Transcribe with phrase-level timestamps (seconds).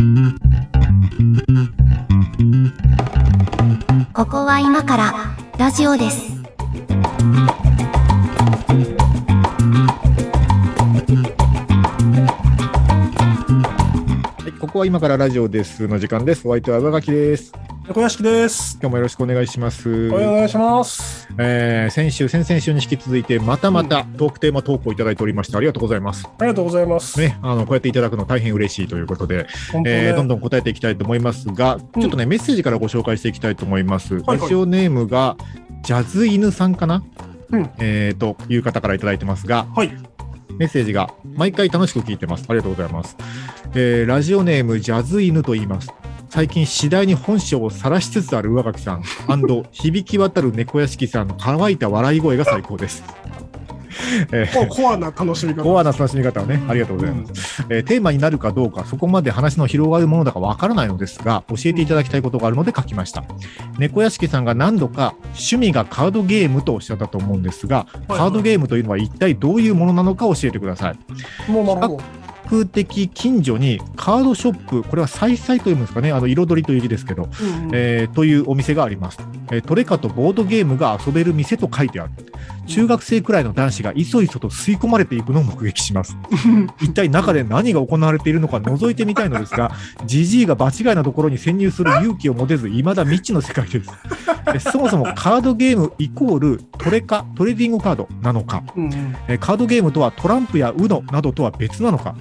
[0.00, 0.06] こ
[4.24, 5.12] こは今から
[5.58, 6.40] ラジオです。
[14.38, 16.48] はい、ここは今からラジオですの時間です。
[16.48, 17.59] お相手は上垣です。
[17.92, 18.78] 小屋敷です。
[18.80, 20.10] 今日もよろしくお願いします。
[20.10, 21.28] お願いします。
[21.38, 26.24] えー先週、先々週に引き続いて、またまたトークテーマ投稿いただいておりまして、ありがとうございます。
[26.24, 27.18] ありがとうございます。
[27.18, 29.46] ね、あの、こうやっていただくの大変嬉しいということで、ね、
[29.86, 34.14] えーどんどん答えていきたいと思いますが、ちょっとね、メッセージからご紹介していきたいと思います。
[34.20, 35.36] はいラジオネームが、
[35.82, 37.02] ジャズ犬さんかな、
[37.50, 39.90] うんえーという方からいただいてますが、はい。
[40.58, 42.44] メッセージが、毎回楽しく聞いてます。
[42.48, 43.16] ありがとうございます。
[43.74, 45.92] えーラジオネーム、ジャズ犬と言います。
[46.30, 49.02] 最近次第に本性を晒しつつある上垣さん
[49.72, 53.02] 響き渡る猫屋敷さんの乾いた笑い声が最高です。
[54.68, 55.62] コアな楽しみ方。
[55.62, 57.64] コアな楽しみ方をね、ありがとうございます。
[57.68, 63.24] えーテーマになるかどうか、そこまで話の広がるものだかわからないのですが、教えていただきたいことがあるので書きました。
[63.78, 70.98] 猫屋敷さんが何度か趣味がカードゲームとおっしゃったと思うんですが、はいカードゲームというのは一体どういうものなのか教えてください。
[71.48, 71.54] うん。
[71.54, 72.19] もうなるほど。
[72.50, 77.70] 比較的近所にカードショップ、これは彩々というんですかね、あの彩りという字ですけど、うんうん。
[77.72, 79.18] えーというお店があります、
[79.52, 82.12] えートレカとボードゲームが遊べる店と書いてある。
[82.70, 86.16] 中学生くらいの男子がいそいそと吸い込まれていくのを目撃します。
[86.80, 89.72] 一体中で何が行われているのか覗いてみたいのですが、
[90.06, 93.90] ジジイが場違いなところに潜入する勇気を持てず、未だ未知の世界です。
[94.54, 98.90] えそもそもカードゲームイコールトレカ、トレーディングカードなのか、うん
[99.40, 102.14] カードゲームとはトランプや UNO などとは別なのか、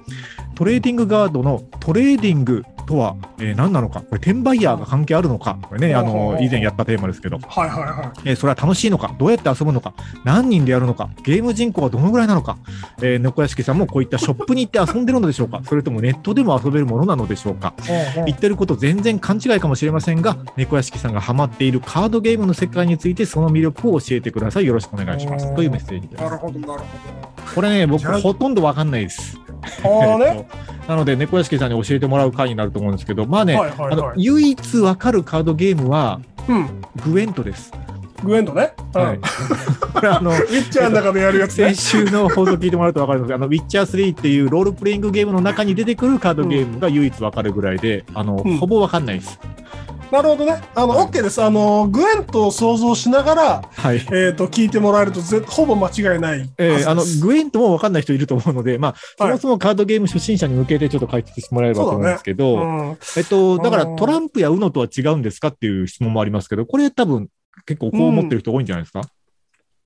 [0.55, 12.57] トレーディングカードのトレーディングとは、えー何なのか、これ、転売ヤーが関係あるのか、これね、あの以前やったテーマですけど、はいはいはえーそれは楽しいのか、どうやって遊ぶのか、何人でやるのか、ゲーム人口はどのぐらいなのか、
[13.03, 17.73] えー猫屋敷さんもこういったショップに行って遊んでるのでしょうか、 それともネットでも遊べるものなのでしょうか。
[17.77, 18.23] い。
[18.25, 24.65] 言ってること全然勘違いかもしれませんが、猫屋敷さんがハマっているカードゲームの世界についてその魅力を教えてください。
[24.65, 25.53] よろしくお願いします。
[25.55, 26.29] というメッセージですな。
[26.31, 26.81] るほどなる
[27.53, 29.37] これね、僕ほとんどわかんないです。
[29.83, 30.11] ほど。
[30.11, 30.25] ああね。
[30.25, 36.19] えっとなので、猫屋敷さんに教えてもらう回になると思うんですけど、まあね、はいはいはいあの唯一わかるカードゲームは
[36.49, 36.81] うん。
[37.05, 37.71] グエントです。
[38.23, 38.73] グエンドね。
[38.95, 39.01] うん。
[39.01, 39.19] はい、
[39.93, 41.75] これあのウィッチャーの中でやるやつね先。
[41.75, 49.39] 週の放送聞いてもらうと分かるんですけど、あのウィッチャー3っていうロールプレイングゲームの中に出てくるカードゲームが唯一わかるぐらいで、あのうんほぼわかんないです。
[50.11, 50.61] なるほどね。
[50.75, 51.41] あの、はい OK です。
[51.41, 53.97] あの、グエントを想像しながら、はい。
[54.11, 56.87] えっと、聞いてもらえるとぜ、ほぼ間違いないえです。
[56.87, 67.29] ーあのグエントも分かんない人いると思うので、まあ、そはいもそもカードゲーム初心者に向けてちょっと解説してもらえればと思うんですけど、うんえっと、だからうんトランプや UNO とは違うんですかっていう質問もありますけど、これ多分
[67.65, 69.01] 結構こう思ってる人多いんじゃないですか、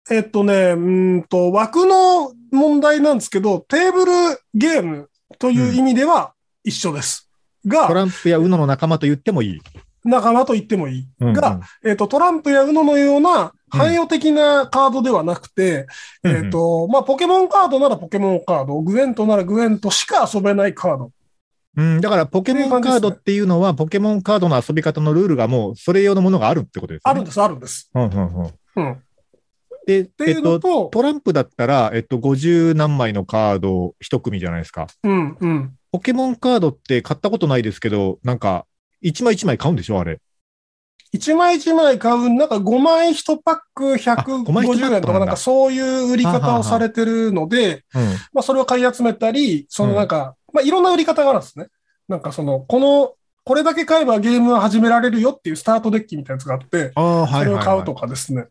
[0.10, 4.12] えっとね、うーんと、枠の問題なんですけど、テーブル
[4.54, 6.34] ゲームという意味では
[6.64, 7.30] 一緒です。
[7.64, 9.62] トが、ランプや UNO の仲間と言ってもいい。
[10.04, 11.08] 仲間と言ってもいい。
[11.20, 15.88] うんうんが、えっと、トランプや UNO のような汎用的なカードではなくて、
[16.24, 21.12] うんえっと、まあ、ポケモンカードならポケモンカード、グエントならグエントしか遊べないカード。
[21.76, 27.12] うん、だからポケモンカードっていうのは、ポケモンカードの遊び方のルールがもうそれ用のものがあるってことですよね。
[27.12, 27.90] あるんです、あるんです。
[27.96, 28.92] うんうんうんうん。
[28.92, 28.98] っ
[29.86, 34.88] で、ていうえっと、のと、トランプだったら、えっと、50何枚のカード一組じゃないですか。
[35.04, 35.74] うん、うん。
[35.92, 38.66] ポケモンカードって買ったことないですけど、なんか、
[39.04, 40.20] 1枚1枚買うんでしょあれ。
[41.14, 48.04] 一枚一枚買う、なんか5枚1パック5枚1パック150円とか、なんかそういう売り方をされてるので、うん。
[48.34, 51.68] まあそれを買い集めたり、そのなんか、まあいろんな売り方があるんですね。
[52.08, 53.14] なんかその、この、
[53.46, 56.92] これだけ買えばゲームは始められるよっていうスタートデッキみたいなやつがあって。
[56.96, 58.48] それを買うとかですね。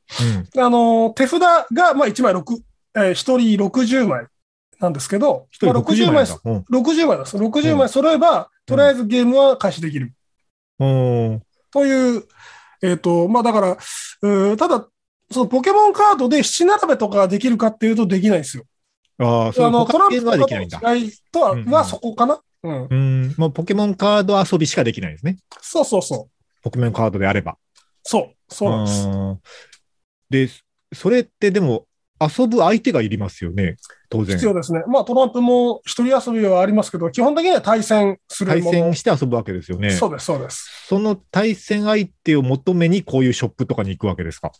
[0.54, 0.62] うん。
[0.62, 2.58] あの、手札が、まあ1枚6、
[2.94, 4.26] えー、1人60枚
[4.78, 6.38] なんですけど、一人まあ60枚だ。
[6.44, 6.64] うん。
[6.70, 7.36] 60枚です。
[7.36, 10.12] 60枚揃えば、とりあえずゲームは開始できる。
[10.84, 11.42] うん。
[11.70, 12.24] という、
[12.82, 14.86] えっ、と、まあだから、うーただ、
[15.30, 18.64] そのポケモンカードで七並べとかができるかっていうとできないんですよ。
[19.18, 20.80] ああ、そうトランプとかできないんだ。
[20.82, 22.40] の違いとは、うんうんはそこかな。
[22.62, 22.86] うん。
[22.90, 23.34] うん。
[23.38, 25.38] もうポケモンカード遊びしかできないですね。
[25.60, 26.62] そうそうそう。
[26.62, 27.56] ポケモンカードであれば。
[28.02, 28.34] そう。
[28.48, 29.08] そうなんです。
[29.08, 29.40] うん
[30.30, 30.48] で、
[30.94, 31.86] それってでも、
[32.18, 33.76] 遊ぶ相手がいりますよね、
[34.12, 34.46] 当然必。
[34.46, 34.82] 要ですね。
[34.86, 38.78] まあトランプも一人遊びはありますけど、基本的には対戦する対もの。
[38.78, 39.90] 戦して遊ぶわけですよね。
[39.90, 40.86] そうです、そうです。
[40.88, 44.52] その対戦相手を求めにこういうショップとかに行くわけですか？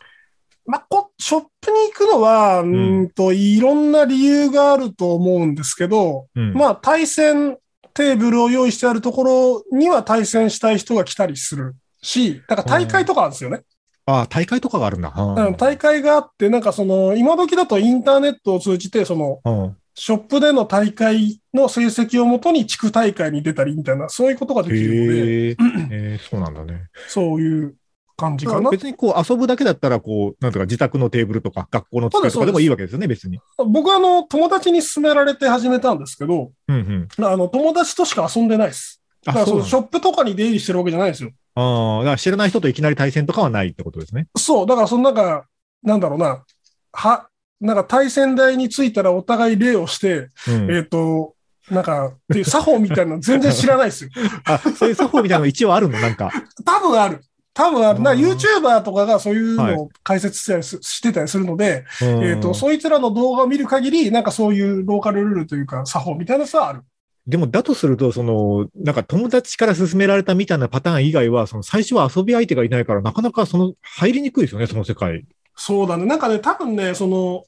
[0.65, 6.53] まあ、こショップに行くのは、うーんと、いろんな理由があると思うんですけど、うん。
[6.53, 7.57] まあ、対戦
[7.93, 9.23] テーブルを用意してあるとこ
[9.69, 13.61] ろには対戦したい人が来たりするし、だから大会とかあるんですよね。
[14.05, 15.13] ああ、大会とかがあるんだ。
[15.15, 25.55] うん、大会があって、なんかその、今時だとインターネットを通じて、その、うんショップでの大会の成績をもとに地区大会に出たりみたいな、そういうことができるので、へえ、
[25.91, 26.87] えーそうなんだね。
[27.07, 27.75] そういう
[28.17, 28.71] 感じかな。
[28.71, 33.39] 別にこう遊ぶだけだったら、こう、なんとか自宅のテーブルとか学校の机とかでもいいわけですよね、別に。
[33.67, 37.25] 僕はあの、友達に勧められて始めたんですけど、うんうん。
[37.25, 38.99] あの、友達としか遊んでないです。
[39.23, 41.31] だあ、からそのショップとかに出入りしてるわけじゃないですよ。
[41.55, 44.27] ああ、だから知らない人といきなり対戦とかはないってことですね。
[44.37, 45.45] そう、だからそのなんか、
[45.83, 46.43] なんだろうな、
[46.91, 47.27] は、
[47.59, 51.35] なんか対戦台についたらお互い礼をして、うんえっ、と、
[51.69, 54.09] なんか、っていう作法みたいなの全然知らないですよ。
[54.45, 55.99] あ、そういう作法みたいなの一応あるの？
[55.99, 56.31] なんか。
[56.65, 57.21] 多分ある。
[57.53, 58.01] 多分ある。
[58.01, 66.81] なうん YouTuber とかがそういうはいのを解説したりすしてたりするので、ええっ、と、そいつらの動画を見る限り、なんかそういうローカルルールというか、作法みたいなやつはある。
[67.25, 75.25] でも、だとすると、その、なんか友達から勧められたみたいなパターン以外は、その最初は遊び相手がいないから、なかなかその、入りにくいですよね、その世界。
[75.55, 76.05] そうだね。
[76.05, 77.45] なんかね、多分ね、その、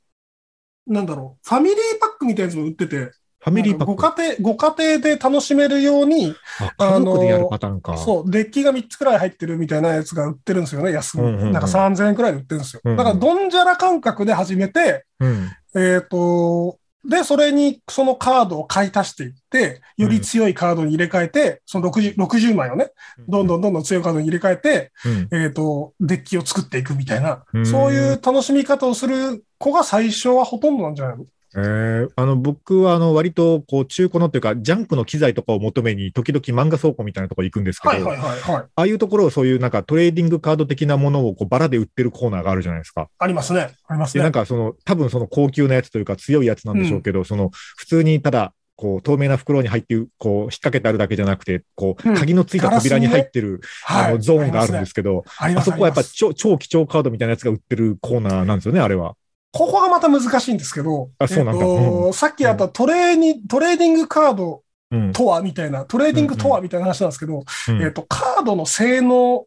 [0.88, 3.12] なんだろう、ファミリーパックみたいなやつも売ってて、
[3.46, 4.16] ファミリーパッごク。
[4.16, 7.98] 家庭、ご家庭で楽しめるように、あ家族でやるパターンか。
[7.98, 11.20] そう、デッキが3つくらい入ってるみたいなやつが売ってるんですよね、安く。
[11.20, 12.82] うんうんうんなんか3000円くらいで売ってるんですよ。
[12.84, 15.52] うんうんだから、ドンジャラ感覚で始めて、うん。
[15.76, 22.92] えっ、と、で、それにそのカードを買い足していって、より強いカードに入れ替えて、その 60, 60枚をね、
[23.28, 24.92] どんどんどんどん強いカードに入れ替えて、
[25.32, 25.44] うん。
[25.44, 27.44] えっ、と、デッキを作っていくみたいな。
[27.54, 27.66] う、ん。
[27.66, 31.26] そういう楽しみ方をする子が最初はほとんどなんじゃないの？
[31.58, 38.64] えーあの、僕は、あの、割と、こう、中古のっていうか、ジャンクの機材とかを求めに、時々漫画倉庫みたいなところ行くんですけど、はいはいはいはい。
[38.64, 43.10] ああいうところをそういうなんかトレーディングカード的なものをこうバラで売ってるコーナーがあるじゃないですか。
[43.18, 43.70] ありますね。
[43.88, 44.32] ありますで、なんね。
[44.34, 59.16] かその、多分その高級なやつというか強いやつなんでしょうけど、その、普通にただ、こう、透明な袋に入って、こう、引っ掛けてあるだけじゃなくて、こう、うん鍵のついた扉に入ってる、あの、ゾーンがあるんですけど、ああそこはやっぱ超超貴重カードみたいなやつが売ってるコーナーなんですよね、あれは。
[59.56, 65.14] ここがまた難しいんですけど、あそうなんだえっとさっきあったトレーに、トレーディングカードうん。
[65.14, 69.46] とはみたいな、トレーディングとはみたいな話なんですけど、うんえっと、カードの性能、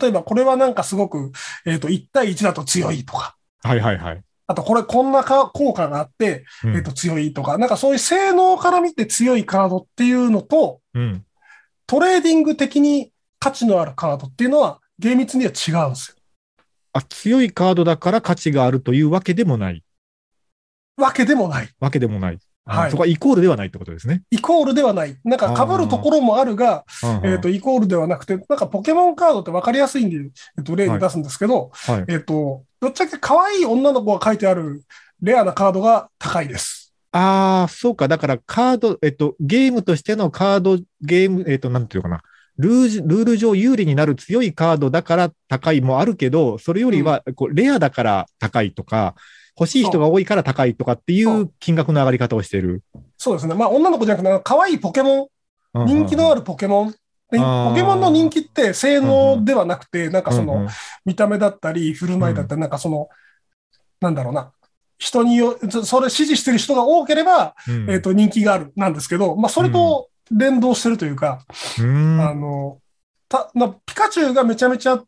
[0.00, 1.32] 例えばこれはなんかすごく、
[1.66, 4.22] えっと、1対1だと強いとか、はいはいはい。
[4.46, 11.24] あとこれこんなか効果があって、うんえっと、強いとか、なんかそういう性能から見て強いカードっていうのと、うん。
[11.86, 16.15] トレーディング的に価値のあるカードっていうのは厳密には違うんですよ。
[16.96, 19.82] あ、強いカードだから価値があるというわけでもない。
[20.96, 21.68] わけでもない。
[21.78, 22.38] わけでもない。
[22.68, 24.24] あはいそこはイコールではないってことですね。
[24.30, 25.16] イコールではない。
[25.24, 26.84] なんか被るところもあるが、
[27.22, 30.16] ええっ、と、イコールではなくて、なんかポケモンカードって分かりやすいんで、
[30.58, 32.04] えっと、例に出すんですけど、はい。
[32.08, 34.82] えっと、ぶっちゃけ可愛い女の子が書いてある
[35.22, 36.92] レアなカードが高いです。
[37.12, 38.08] ああ、そうか。
[38.08, 42.22] だからカード、えっと、ゲームとしてのカードゲーム、えっと、なんていうのかな。
[42.58, 49.14] ルージルール上有利になる強いカードだから高いもあるけど、それよりは、こう、レアだから高いとか、
[49.58, 51.40] 欲しい人が多いから高いとかっていそう。
[51.42, 52.82] う金額の上がり方をしてる。
[53.16, 53.54] そうですね。
[53.54, 55.30] まあ、女の子じゃなくて、可愛いポケモ
[55.74, 56.94] ン、人気のあるるポケモン。
[57.28, 60.68] ポケモンの人気って性能ではなくて、なんかその
[61.04, 63.08] 見た目だったり、振る舞いだったり、なんかその、
[64.00, 64.52] なんだろうな。
[64.98, 67.90] 人によ、そそれ支持してる人が多ければ、うん。
[67.90, 71.44] えっ、と、人気があるなんですけど、まあ、それと連動してるというか、
[71.78, 72.80] うあの、
[73.28, 75.02] た、な、ピカチュウがめちゃめちゃ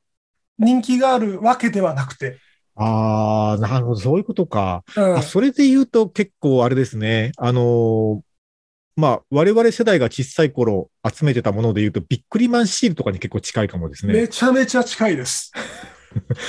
[0.58, 2.38] 人気があるわけではなくて、
[2.80, 4.84] ああ、なるほど、そういうことか。
[4.96, 7.32] うんあ、それで言うと結構あれですね。
[7.36, 8.20] あのー
[8.98, 14.12] まあ、我々世代が小さい頃集めてたもので言うと、ビックリマンシールとかに結構近いかもですね。
[14.12, 15.52] めちゃめちゃ近いです。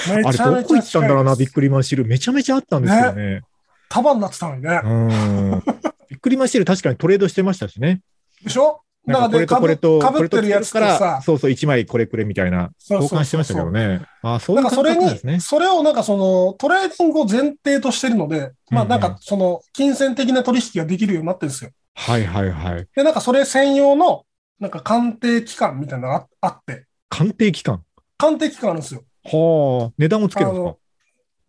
[0.07, 2.05] め あれ、どこ行ったんだろうな、ビッククリマンシール。
[2.05, 3.41] めちゃめちゃあったんですよね。
[3.87, 4.87] 束になってたのにねう。
[4.87, 5.63] ん。
[6.09, 8.01] ビックリマンシール確かにトレードしてましたしね。
[8.43, 8.81] でしょ？
[9.05, 14.01] なんかこれとこれと、かぶってるやつとから、さ、そうそう、1枚これくれみたいな、交換してましたけどね。
[14.21, 15.39] あそういうなかそれに覚なんですね、。
[15.39, 21.71] それをなんかそのトレーディングを前提としてるので、まあなんかその金銭的な取引ができるようになってるんですよ。
[21.95, 22.87] はいはいはい。
[22.95, 24.25] で、なんかそれ専用の
[24.59, 27.81] なんか鑑定機関みたいなのがああって、鑑定機関。
[28.17, 29.03] 鑑定機関あるんですよ。
[29.23, 30.75] はあ、値段をつけるんですか？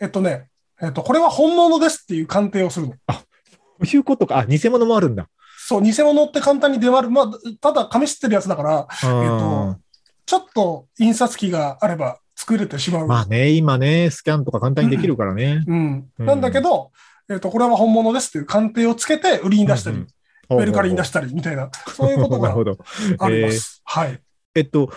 [0.01, 0.49] えっとね、
[0.81, 2.95] えっと、これは本物ですっていう鑑定をするの。
[3.13, 3.19] そ
[3.83, 4.39] ういうことか。
[4.39, 5.29] あ、偽物もあるんだ。
[5.71, 7.11] そう、偽物って簡単に出回る。
[7.11, 7.27] まあ、
[7.61, 9.77] ただ紙刷ってるやつだから、えっと
[10.27, 13.07] ちょっと印刷機があれば作れてしまう。
[13.07, 15.63] まあね、今ね、スキャンとか簡単にできるからね。
[15.65, 16.11] うん。
[16.19, 16.91] うんなんだけど、
[17.29, 20.09] えっと、これは本物ですっていう鑑定をつけて売りに出したり、うんうん
[20.59, 22.77] メルカリに出したりみたいな、そういうことがなるほど。
[23.21, 23.83] あります。
[23.85, 24.21] はい。
[24.57, 24.91] えっと、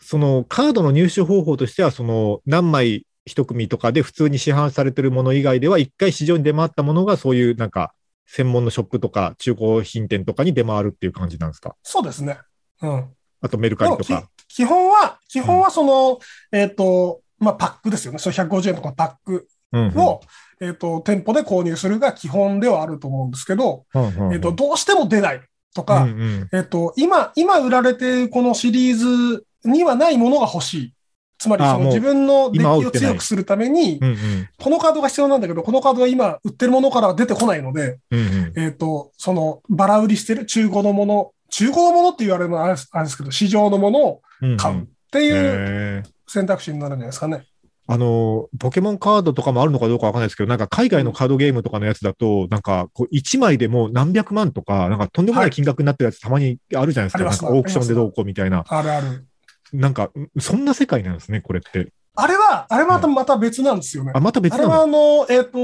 [0.00, 7.92] そのカードの入手方法としては、その何枚一組とかで普通に市販されてるもの以外では、一回市場に出回ったものが、そういうなんか、
[8.32, 11.74] 専門のショップとか中古品店とかに出回るっていう感じなんですか？
[11.82, 12.38] そうですね。
[12.80, 13.08] うん。
[13.40, 14.28] あとメルカリとか？
[14.46, 16.20] 基本は、基本はその、
[16.52, 18.18] えっと、まあ、パックですよね。
[18.18, 20.20] そう150円とかパックうんうんを、
[20.60, 23.86] えっ、と、店舗で購入するが基本ではあると思うんですけど、
[24.32, 25.40] えっ、と、どうしても出ない
[25.74, 30.94] とか、うんうんえっ、と、今、今売られているこのシリーズにはないものが欲しい。
[31.40, 44.22] つまり、その自分のデッキを強くするためにう、んうんこのカードが必要なんだけど、このカードは今売ってるものからは出てこないので、うんうんえっ、と、その、バラ売りしてる中古のもの、中古のものって言われるのはあれですけど、市場のものを
[44.58, 47.46] 買うっていう選択肢になるんじゃないですかね。
[47.86, 57.18] あの、ポケモンカードとかもあるのかどうかわかんないですけど、なんか海外のカードゲームとかのやつだと、なんかこう1枚でもう何百万とか、なんかとんでもない金額になってるやつたまにあるじゃないですか。
[57.18, 58.64] ありますかオークションでどうこうみたいな。
[58.68, 59.26] あるある。
[59.72, 61.92] なんか、そんな世界なんですね、これって。
[62.14, 64.12] あれは、あれはまたまた別なんですよね。
[64.14, 65.58] あ、また別あれはあの、えっ、と、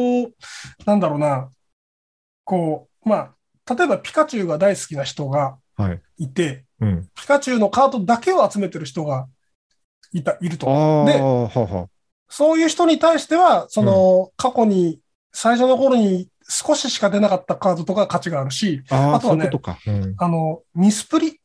[0.84, 1.50] なんだろうな、
[2.44, 3.34] こう、ま
[3.66, 6.00] あ、例えばピカチュウが大好きな人がはい。
[6.18, 7.08] いて、うん。
[7.14, 9.26] ピカチュウのカードだけを集めてる人が
[10.12, 10.66] いた、いるあと。
[11.02, 11.88] あ、ではあは
[12.28, 15.00] そういう人に対しては、その、過去に、
[15.32, 18.94] 最初の頃に少ししか出なかったカードとか価値があるし、あ。
[18.96, 19.78] とはねそういうことか。
[19.86, 20.14] うん。
[20.16, 21.40] あの、ミスプリ、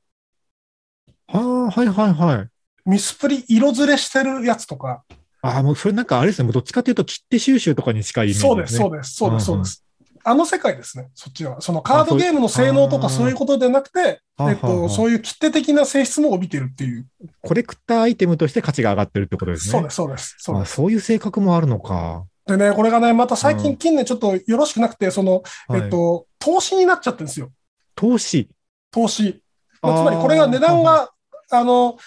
[1.27, 2.49] ああ、はいはいはい。
[2.85, 5.03] ミスプリ色ずれしてるやつとか、
[5.41, 6.51] ああ、もうそれなんかあれですね。
[6.51, 8.97] どっちかというと切手収集とかに近いイメージそうです、そうね。
[8.97, 9.85] です、そうです、そうです。
[10.23, 11.61] あの世界ですね、そっちは。
[11.61, 17.07] そのカードゲームの性能とかあそういうことでなくて、えっと、そういう切手的な性質も帯びてるっていう。
[17.41, 19.71] コレクターアイテムとして価値が上がってるってことですね。
[19.71, 20.35] そうです、そうです。
[20.37, 22.25] そうですあそういう性格もあるのか。
[22.45, 27.51] でね、これがね、また最うん近近年ちょっとよろしくなくて、その、はいえっと、投資になっちゃってるんですよ。
[27.95, 28.47] 投資。
[28.91, 29.41] 投資。
[29.81, 31.09] まあつまりこれが値段が、
[31.49, 31.97] あの、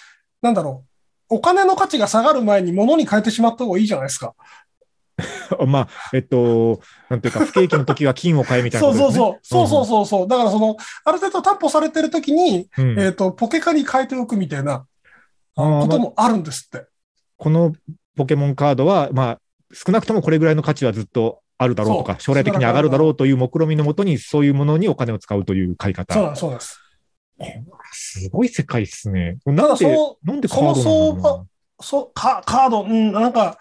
[0.45, 0.85] なんだろ
[1.29, 1.35] う。
[1.37, 4.35] お金の価値が下がる前に物に変えてしまった方がいいじゃないですか。
[5.67, 8.93] まあ、えっと、なんていうか、不景気の時は金を買えみたいなね。
[8.93, 9.39] そうそう。
[9.41, 10.27] そうそうそうそう。
[10.27, 10.75] だからその、
[11.05, 12.91] ある程度担保されてる時に、うん。
[12.91, 14.85] うんえっと、ポケカに変えておくみたいな
[15.55, 16.85] ことまあもあるんですって。
[17.37, 17.73] この
[18.15, 19.39] ポケモンカードは、まあ、
[19.73, 26.35] 少なくともこれぐらいの価値はずっとあるだろうとか、将来的に上がるだろうという目論みのもとに、そういうものにお金を使うという買い方。
[26.35, 26.79] そうです、
[27.95, 28.19] す。
[28.21, 29.37] すごい世界ですね。
[29.45, 31.45] たなんで、なんでカードなんだろうなその相場
[31.81, 33.57] そう、カカード、うん、なんか、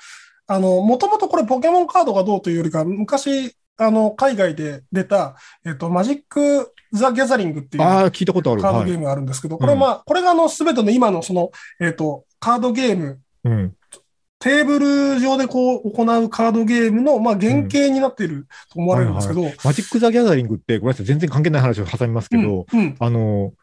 [0.46, 8.62] あの、もともとこれポケモンカードがどうというよりか、昔、あの、海外で出た、えっと、マジック・ザ・ギャザリングっていうああ、聞いたことある。
[8.62, 8.72] はい。
[8.72, 11.50] カードゲームがあるんですけど、これまあ、これがあの、すべての今のその、
[11.80, 13.74] えっと、カードゲーム、うん。
[14.38, 23.54] テーブル上でこう、行うカードゲームの、まあ、原型になっていると思われるんですけど、マジック・ザ・ギャザリングって、ごめんなさい、全然関係ない話を挟みますけど、うんうんあの、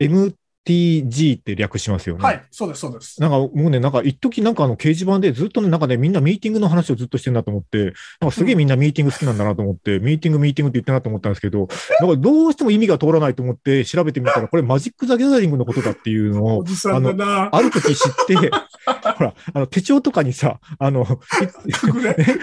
[0.00, 0.32] M
[0.66, 2.22] MTG って略しますよね。
[2.22, 3.20] はい、そうです、そうです。
[3.20, 11.68] なんかもうね、なんか一時なんかあの掲示板でずっとね、なんかね、みんなミーティングの話をずっとしてんだと思って、なんかすげえみんなミーティング好きなんだなと思って、ミーティングミーティングって言ってんなと思ったんですけど、
[12.00, 17.48] なんかどうしても意味が通らないと思って調べてみたら、これマジック・ザ・ギャザリングのことだっていうのを、おじさんだな。
[17.52, 18.36] ある時知って、
[19.16, 21.06] ほら、あの手帳とかにさ、あの、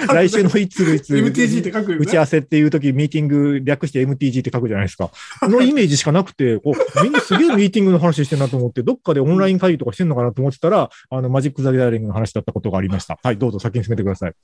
[0.08, 2.04] 来週のいついつ、MTG って書くよね。
[2.04, 5.12] 打ち合わせっていう時、ミーティング略して MTG って書くじゃないですか。
[5.40, 6.60] このイメージしかなくて、
[7.04, 13.20] みんなすげえミーティングの話してんなと思って、どっかでオンライン会議とかしてんのかなと思ってたら、あの、マジック・ザ・ギャザリングの話だったことがありました。
[13.22, 14.34] はい、どうぞ先に進めてください。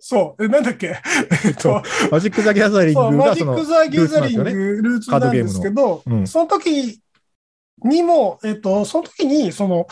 [0.00, 0.44] そう。
[0.44, 0.96] え、なんだっけ？
[1.46, 7.00] えっと、マジック・ザ・ギャザリングマジック・、ザ・ギャザリングルーツなんですルーツなんですけど、うんその時
[7.84, 9.86] にも、えっと、その時に、その、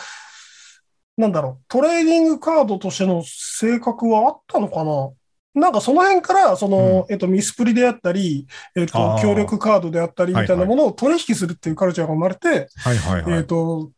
[1.17, 5.09] なんだろう、トレーディングカードとしての性格はあったのかな？
[5.53, 13.33] なんかその辺から、その、えっと、ミスプリであったり、えっと強力カードであったりみたいなものを取引するっていうカルチャーが生まれて、はいはいはい。
[13.39, 13.91] えっと、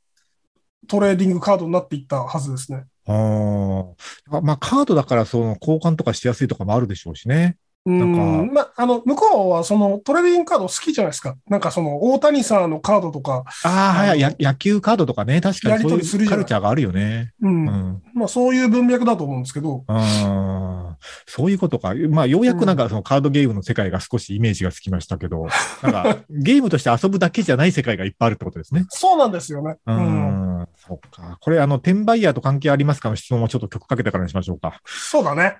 [0.88, 2.86] トレーディングカードになっていったはずですね。
[3.08, 7.58] あーまあ、カードだから、その、交換とかしやすいとかもあるでしょうしね。
[7.85, 8.53] うなんん。
[8.53, 11.35] まあ、あの、向こうはそのトレーディングカード好きじゃないですか。
[11.47, 17.31] なんかその、大谷さんのカードとか、ああ、はい野球カードとかね、確かにやり取りするいうカルチャーがあるよね。
[17.41, 17.67] うん。
[17.67, 18.03] うん。
[18.13, 21.95] まあ、そういう文脈だと思うんですけど、ああ、そういうことか。
[22.09, 25.47] まあ、ようやくなんかそのカードゲームの世界が少しイメージがつきましたけど、
[25.81, 28.85] なんかゲームとして遊ぶだけじゃない世界がいっぱいあるってことですね。
[28.89, 29.77] そうなんですよね。
[29.88, 30.50] ううん。
[30.62, 31.38] ん、そっか。
[31.39, 34.82] これ、あの、転売ヤーと関係ありますかの質問をちょっと曲かけてからにしましょうか。
[34.86, 35.58] そうだね。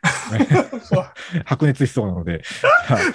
[1.46, 2.44] 白熱しそうなので。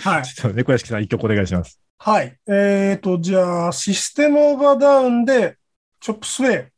[0.03, 0.25] はい。
[0.25, 1.81] ちょっと猫屋敷さん一曲お願いします。
[1.99, 2.37] はい。
[2.49, 5.57] えっ、と、じゃあ、システムオーバーダウンで、
[6.01, 6.77] チョップスウェイ。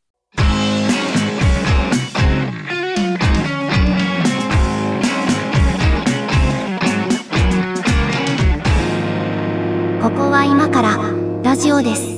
[10.00, 10.96] ここは今から
[11.42, 12.17] ラジオです。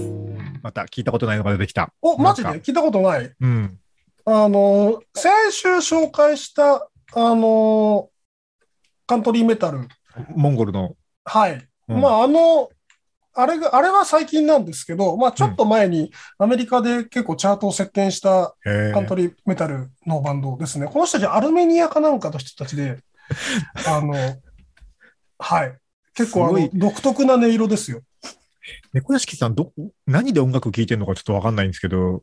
[0.63, 1.93] また聞いたことないのが出てきた。
[2.03, 2.49] お、マジで？
[2.61, 3.33] 聞いたことない。
[3.41, 3.79] うん。
[4.25, 8.09] あの、先週紹介した、あの、
[9.07, 9.89] カントリーメタル。
[10.37, 10.95] モンゴルの。
[11.25, 11.67] はい。
[11.89, 12.69] うんまあ、あの、
[13.33, 18.55] あれが、あれは最近なんですけど、まあちょっと前にアメリカで結構チャートを席巻した
[18.93, 20.87] カントリーメタルのバンドですね。
[20.87, 22.99] この人たちアルメニアかなんかの人たちで、
[23.87, 24.15] あの、
[25.39, 25.77] はい。
[26.13, 28.03] 結構あの独特な音色ですよ。
[28.93, 29.73] 猫屋敷さん、ど、
[30.07, 32.23] 何で音楽聴いてるのかちょっとわかんないんですけど、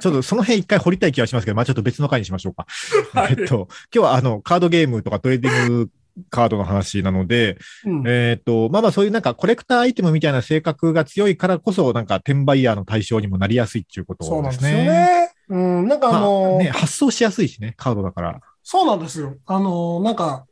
[0.00, 2.66] ちょっとその辺一回掘りたい気がしますけど、まあちょっと別の回にしましょうか。
[3.12, 5.90] はいえっと、今日はあの、カードゲームとかトレーディング
[6.30, 14.84] カードの話なので、うんえっと、まあまあそういうなんかコレクターアイテムみたいな性格が強いからこそ、なんか転売ヤーの対象にもなりやすいっていうことそうなんですすでね。
[14.84, 15.30] よね。
[15.48, 18.40] うん、なんかあまの、あね、発送しやすいしね、カードだから。
[18.62, 19.36] そうなんですよ。
[19.46, 20.46] あの、なんか、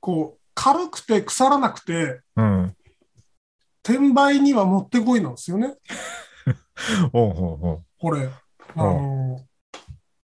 [0.00, 2.74] こう、軽くて腐らなくて、うん。
[3.86, 5.74] 転売にはもってこいなんですよね。
[7.12, 8.30] おうほうほこれ。
[8.76, 9.44] あの、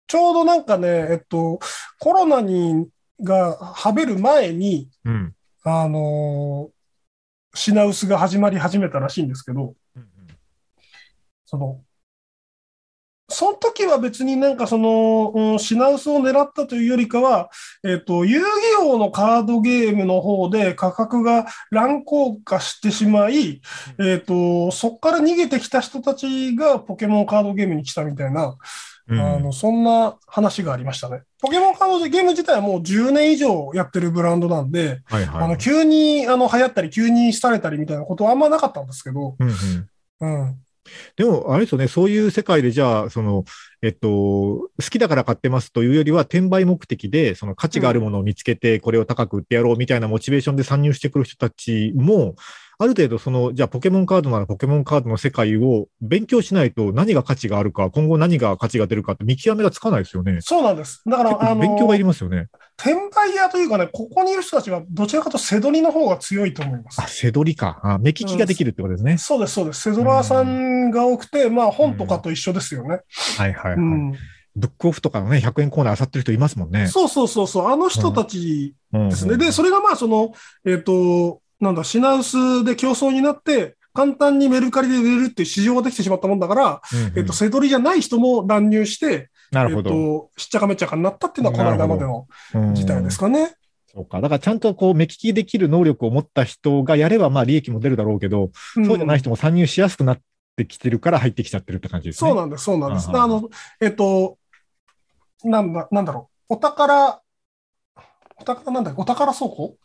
[0.06, 1.58] ちょうどなんかね、えっと、
[1.98, 2.88] コロナに、
[3.22, 5.10] がはべる前に、う。
[5.10, 5.34] うん。
[5.64, 6.70] あの、
[7.54, 9.74] 品薄が始まり始めたらしいんですけど、
[11.46, 11.82] その、
[13.36, 17.50] その時は別になんかその、うん品薄を狙ったというよりかは、
[17.84, 23.60] えっ、と、遊戯王のカードゲームの方で価格が乱高下してしまい、
[23.98, 28.56] えっ、と、そこから逃げてきた人たちがポケモンカードゲームに来たみたいな、
[29.08, 31.22] うんあの、そんな話がありましたね。
[31.42, 35.44] ポケモンカードゲーム自体はもう10年以上やってるブランドなんで、はいはい。
[35.44, 39.88] あの、急にあの流行ったり、急に廃れたりみたいなことはあんまなかったんですけど、うんうん
[40.20, 40.65] うん。
[41.16, 43.44] でも、あれですよね、そういう世界でじゃあ、その、
[43.82, 52.34] えっと、好きだから買ってますというよりは、転売目的で、その価値があるものを見つけて、これを高く売ってやろうみたいなモチベーションで参入してくる人たちも、
[52.78, 60.38] ある程度、その、じゃあ、ポケモンカードならポケモンカードの世界を勉強しないと何が価値があるか、今後何が価値が出るかって見極めがつかないですよね。
[60.42, 61.02] そうなんです。
[61.06, 62.48] だか結ら、あの、構勉強がいりますよね。
[62.78, 67.08] 転売屋というかね、ここにいる人たちはどちらかとセドリの方が強いと思いますあ、。
[67.08, 67.80] 背取りか。
[67.82, 69.16] あ、目利きができるってことですね。
[69.16, 69.80] そうです、そうです。
[69.80, 73.00] セドラーさんが多くて、まあ本とかと一緒ですよね。
[73.38, 73.74] はいはいはい。
[73.76, 74.12] うん。
[74.56, 76.88] ブックオフとかのね、100円コーナー漁ってる人いますもんね。
[76.88, 79.36] そうそうそうそう、あの人たちうんですね。
[79.36, 80.32] で、それがまあその、
[80.66, 89.90] えっ、と、なんだ、品薄で競争になって、簡単にメルカリで売れるっていう市場ができてしまったもんだから、うんうんえっと、セドリじゃない人も乱入して、なるほど。
[89.90, 93.54] えっと、しっちゃかめっちゃかになったっていうのはこの間までのうん事態ですかね。
[93.86, 94.20] そうか。
[94.20, 100.18] だからちゃんとこう、目利きできる能力を持った人がやれば、まあ利益も出るだろうけど、そうじゃない人も参入しやすくなっ
[100.56, 102.28] てきてるから入ってきちゃってるって感じですね。
[102.30, 103.08] そうなんです、そうなんです。
[103.08, 103.48] うんあの、
[103.80, 104.36] えっと、
[105.44, 106.54] なんだ、なんだろう。
[106.54, 107.22] お宝、
[108.38, 109.76] お宝なんだお宝倉庫？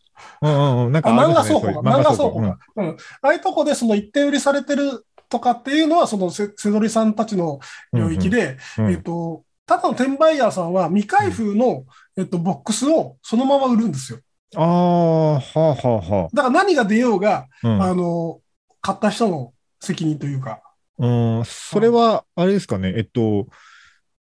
[0.42, 0.92] うんうんうん。
[0.92, 2.90] なんかね漫画倉庫かそういう漫画倉庫かうん。
[2.90, 7.60] ああいうとこでその一点売りされてるとかっていうのは、そのせせどりさんたちの
[7.94, 11.86] 領域で、うんうんえっと、ただの転売ヤーさんは未開封の、
[12.18, 14.20] えっと、ボックスをそのまま売るんですよ。
[14.56, 17.68] ああ、はあはあはだから何が出ようが、あ。
[17.68, 18.40] うんあの、
[18.82, 20.62] 買った人の責任というか。
[20.98, 23.48] うん、それは、あれですかね、えっと、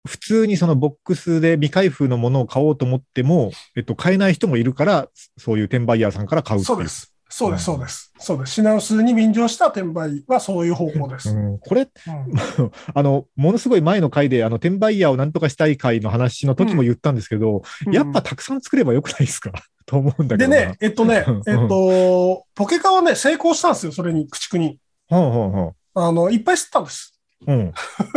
[0.09, 7.15] 普通にそのボックスで未開封のものを買おうと思っても、えっと、買えない人もいるから、そういう転売ヤーさんから買うそうです。
[7.31, 8.13] そうです、そうです。
[8.19, 8.53] そうです。
[8.55, 11.29] 品薄に便乗した転売はそういう方向です。
[11.29, 11.89] うん、これ、うん
[12.95, 19.53] あの、ものすごい前の回で、あの、転売ヤーをなんとかしたい回の話の時も言ったんですけど、やっぱたくさん作ればよくないですか？
[19.85, 20.57] と思うんだけどな。
[20.57, 24.79] でね、えっとねうん、えっと、ポケカはね、成功したんですよ、それに、駆逐に。
[25.09, 27.13] ほうほうほあの、いっぱい吸ったんです。
[27.47, 27.53] う。
[27.53, 27.73] うん。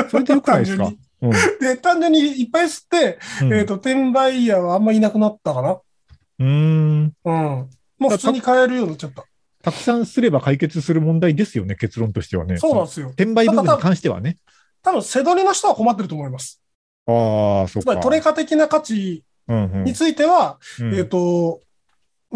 [0.09, 0.85] それでよくないですか？
[0.85, 1.31] 単うん。
[1.59, 5.71] で、単純にいっぱい吸って、うんえっと、転売ヤーはあんまいなくなったかな。
[5.73, 7.13] うーん。
[7.23, 7.69] うん。
[7.99, 9.25] もう普通に買えるようになっちゃった。
[9.63, 12.57] たくさんすれば解決する問題ですよね、結論としてはね。
[12.57, 13.09] そうなんですよ。
[13.09, 14.37] 転売部分に関してはね。
[14.81, 16.61] 多分、セドリの人は困ってると思います。
[17.05, 17.85] ああ、そうか。
[17.85, 21.70] つまり、トレカ的な価値うんうんについては、うんえっと、まあ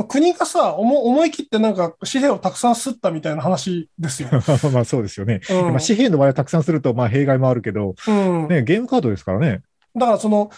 [0.04, 4.30] 国がさ、思思い切ってなんか紙幣をたくさん吸ったみたいな話ですよ。
[4.74, 5.40] まあそうですよね。
[5.50, 9.62] うんまあ紙幣の場合はたくさんすると、まあ弊害もあるけど、うんね、ゲームカードですからね。
[9.96, 10.50] だからその、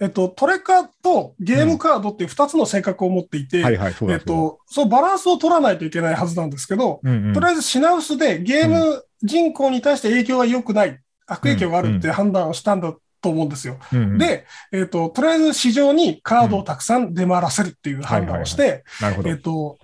[0.00, 7.00] えっと、トレカとゲームカードっていう二つの性格を持っていて、えっと、そのバランスを取らないといけないはずなんですけど。
[7.02, 12.94] うんうんとりあえず品薄でゲーム人口に対して影響が良くない、悪影響があるって判断をしたんだ
[13.26, 13.78] と思うんですよ。
[13.92, 18.84] うんうんで、えっと、とりあえず市場にカードをたくさん出回らせるっていう判断をして、
[19.24, 19.36] えっ。
[19.38, 19.78] と、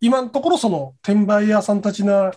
[0.00, 2.32] 今のところその転売屋さんたちな、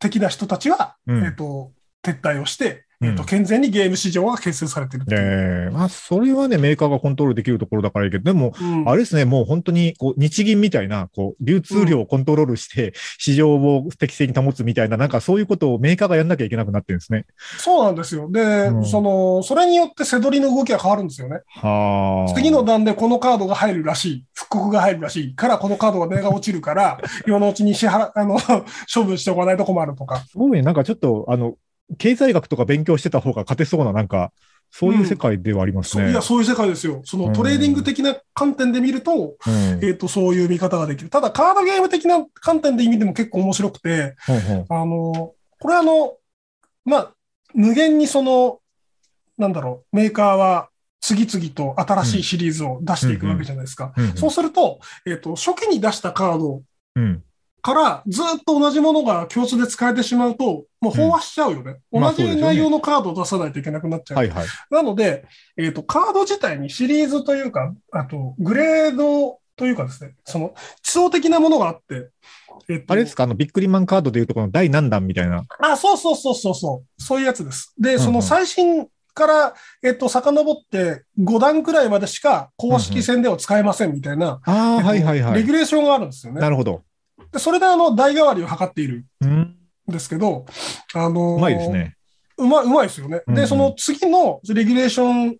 [0.00, 1.70] 的な人たちは、うんえっと、
[2.02, 5.14] 撤退をして、えっと、健全にゲーム市場が形成されてるって。
[5.14, 17.26] ええまあ、それはね、メーカーがコントロールできるところだからいいけど、でも、うんあれですね、もう本当に、こう、日銀みたいな、こう、流通量をコントロールして、市場を適正に保つみたいな、なんかそういうことをメーカーがやんなきゃいけなくなってるんですね。
[17.58, 18.30] そうなんですよ。
[18.30, 21.40] で、うんその、それによってせどりの動きが変わるんですよね。
[21.48, 22.34] はあ。
[22.34, 24.24] 次の段でこのカードが入るらしい。
[24.32, 25.34] 復刻が入るらしい。
[25.34, 28.38] からこのカードが値が落ちるから、今のうちに支払、あの、
[28.92, 30.18] 処分しておかないと困るとか。
[30.18, 31.54] すごいね、なんかちょっと、あの、
[31.98, 34.32] 経済学とか勉強してた方が勝てそうな、なんか、
[34.70, 36.04] そういう世界ではありますね。
[36.04, 37.02] そういや、そういう世界ですよ。
[37.04, 41.10] そのトレーディング的な観点で見ると、うんえっ、と、そういう見方ができる。
[41.10, 46.14] ただ、カードゲーム的な観点で見ても結構面白くて、ほうほうあの、これあの、
[46.86, 47.12] まあ、
[47.54, 48.60] 無限にその、
[49.36, 50.70] なんだろう、メーカーは
[51.02, 53.92] 次々と新しいシリーズを出していくわけじゃないですか。
[54.16, 56.62] そうすると、えっ、と、初期に出したカード
[56.96, 57.22] うん。
[57.62, 61.76] からずっと同じものが共通で使えてしまうと、もう飽和しちゃうよね。
[61.92, 64.18] うんまあ同じ内容のカードを出さないといけなくなっちゃう。
[64.18, 64.46] はいはい。
[64.70, 65.24] なので、
[65.56, 72.10] えっ、と、カード自体にシリーズというか、あと、グレードというかですね、その、基礎的なものがあって、
[72.68, 73.24] えっ、と、あれですか？
[73.24, 75.44] あの、ビックリマンカードでいうとこの第何弾みたいな。
[75.60, 77.02] あ、そうそうそうそうそう。
[77.02, 77.74] そういうやつです。
[77.78, 85.34] で、うんその最新から、えっと、遡って5段くらいまでしか公式戦では使えませんみたいな、ああ、えっとはいはいはい。
[85.34, 86.40] レギュレーションがあるんですよね。
[86.40, 86.82] なるほど。
[87.32, 89.30] でそれであの、代替わりを図っているうん。
[89.40, 89.56] ん
[89.88, 90.46] ですけど、
[90.94, 91.70] あのーうまいです。
[91.70, 91.96] ね。
[92.38, 93.18] うまい、うまいですよね。
[93.18, 95.36] で、うんうんその次のレギュレーション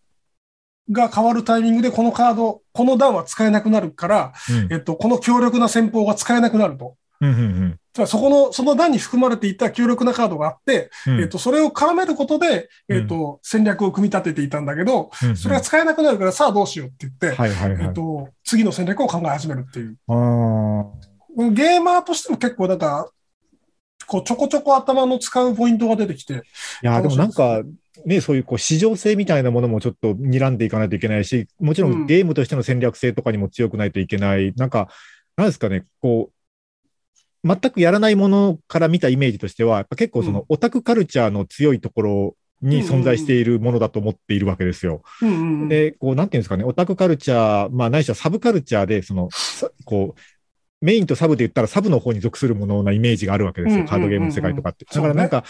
[0.90, 6.96] が変わるタイミングで、このカード、この段は使えなくなるから、うんえっと、この強力な戦法が使えなくなると。
[7.20, 11.20] うんうんつまりそこの、その段に含まれていた強力なカードがあって、うん。
[11.20, 17.84] えっと、それを絡めることで、えっと、戦略を組み立てていたんだけど、うんうんそれが使えなくなるから、さあどうしようって言って、はいはいはい。
[17.84, 19.98] えっと、次の戦略を考え始めるっていう。
[21.36, 23.10] ゲーマーとしても結構、なんか、
[24.06, 26.38] こう、ちょこちょこ頭の使うポイントが出てきて、い
[26.82, 27.62] や、でもなんか、
[28.04, 34.52] ね、そういうこう市場性みたいなものもちょっと睨んでいかないといけないし、もちろうんんゲームとしての戦略性とかにも強くないといけない。
[34.56, 34.88] なんか、
[35.36, 45.02] なんですかね、こう、全くやらないものから見たイメージとしては、結構そうのんオタクカルチャーの強いところに存在しているものだと思っているわけですよ。
[45.20, 50.20] うんうんうんで、こう、なんていうんですかね、オタクカルチャー、まあ、ないしはサブカルチャーで、その、さ こう、
[50.82, 53.74] メインとサブで言ったらサブの方に属するものなイメージがあるわけですよ。
[53.76, 54.84] うんうんうんうんカードゲームの世界とかって。
[54.84, 55.44] だからなんか、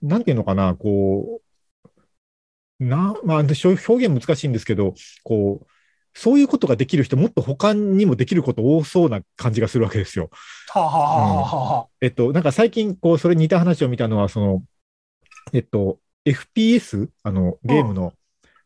[0.00, 4.94] なんていうのかな、こう、な、まあ、表現難しいんですけど、
[5.24, 5.66] こう、
[6.14, 10.30] そういうことができる人、もっと他にもできること多そうな感じがするわけですよ。
[10.68, 14.62] はあ、はあはあえっと、なんか最近、こう、それに似た話を見たのは、その、
[15.52, 17.08] えっと、FPS?
[17.22, 18.12] あの、ゲームの、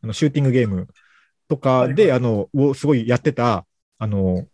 [0.01, 0.87] あのシューティングゲーム
[1.47, 3.65] とかで、はいはあの、をすごいやってた、
[3.97, 4.47] あの、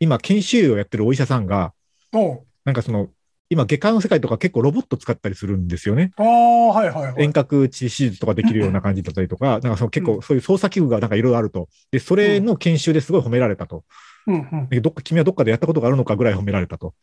[0.00, 1.72] 今、研修医をやってるお医者さんが、
[2.64, 3.08] なんかその、
[3.50, 6.12] 今、外科の世界とか結構ロボット使ったりするんですよね。
[6.16, 7.22] ああ、はいはいはい。
[7.24, 11.68] 遠隔手術とかできるような感じだったりとか、なんかその結構そういう操作器具がなんかいろいろあると。
[11.90, 13.84] で、それの研修ですごい褒められたと。
[14.26, 14.68] うんうん。
[14.68, 16.94] でどっか、君はどっかでやったことがあるのかぐらい褒められたと。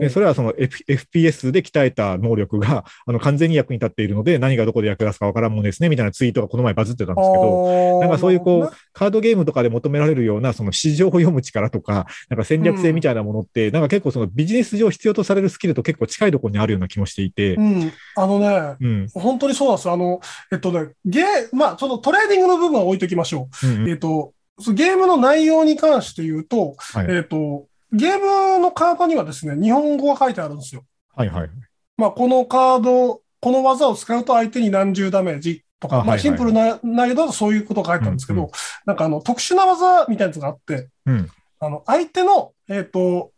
[0.00, 17.92] で、それはその F- FPS で鍛えた能力が、 あの、完全に役に立っているので、何がどこで役立つかわからんもんですね、みたいなツイートがこの前バズってたんですけど、なんかそういうこう、カードゲームとかで求められるような、その市場を読む力とか、なんか戦略性みたいなものって、なんか結構そのビジネス上必要とされるスキルと結構近いところにあるような気もしていてうん。
[18.16, 19.08] あのね、うん。
[19.14, 19.90] 本当にそうなんです。
[19.90, 20.20] あの、
[20.52, 23.66] えっとね、ゲー、まあ、そのトレーディングの部分は置いときましょう。
[23.66, 24.32] うんうんえっと、
[24.72, 30.84] ゲームの内容に関して言うと、はいえっと、ゲームのカードにはですね、日本語が書いてあるんですよ。
[31.14, 31.50] はいはい。
[31.96, 38.50] まあ、このカード、この技を使うと相手に何十ダメージとか、まあ、あはいはいシンプルな内容だとそういうことが書いてあるんですけど、うんう
[38.86, 41.28] なんかあの、特殊な技みたいなやつがあって、うん。
[41.60, 43.32] あの、相手の、えっと、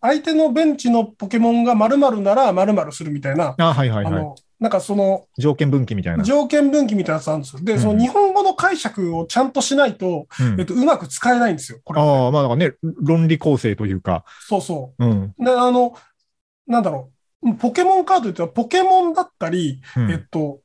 [0.00, 4.14] 相手のベンチのポケモンが〇〇なら〇〇するみたいな、あ、はいはいはい。
[4.14, 6.22] あの、なんかその、条件分岐みたいな。
[6.22, 7.62] 条件分岐みたいなやつあるんですよ。
[7.64, 11.80] で、うんその日本語の解釈をちゃんとしないと、うんえっと、うまく使えないんですよ。
[11.82, 12.00] これ。
[12.00, 15.34] ああ、まあなんかね、論理構成というか、そうそうん。
[15.36, 15.44] う。
[15.44, 15.96] で、あの、
[16.68, 17.10] なんだろ
[17.42, 17.54] う。
[17.54, 20.60] ポケモンカードって言ったら、ポケモンだったり、うんえっと、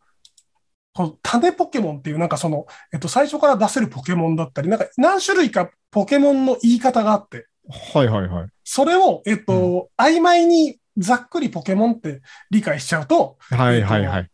[0.94, 7.48] この種ポケモンっていう、なんかその、えっと、最初から出せるポケモンだったり、なんか何種類かポケモンの言い方があって、
[7.94, 8.48] はいはいはい。
[8.64, 14.30] それを、えっと、曖昧にざっくりポケモンって理解しちゃうと、はいはいはい。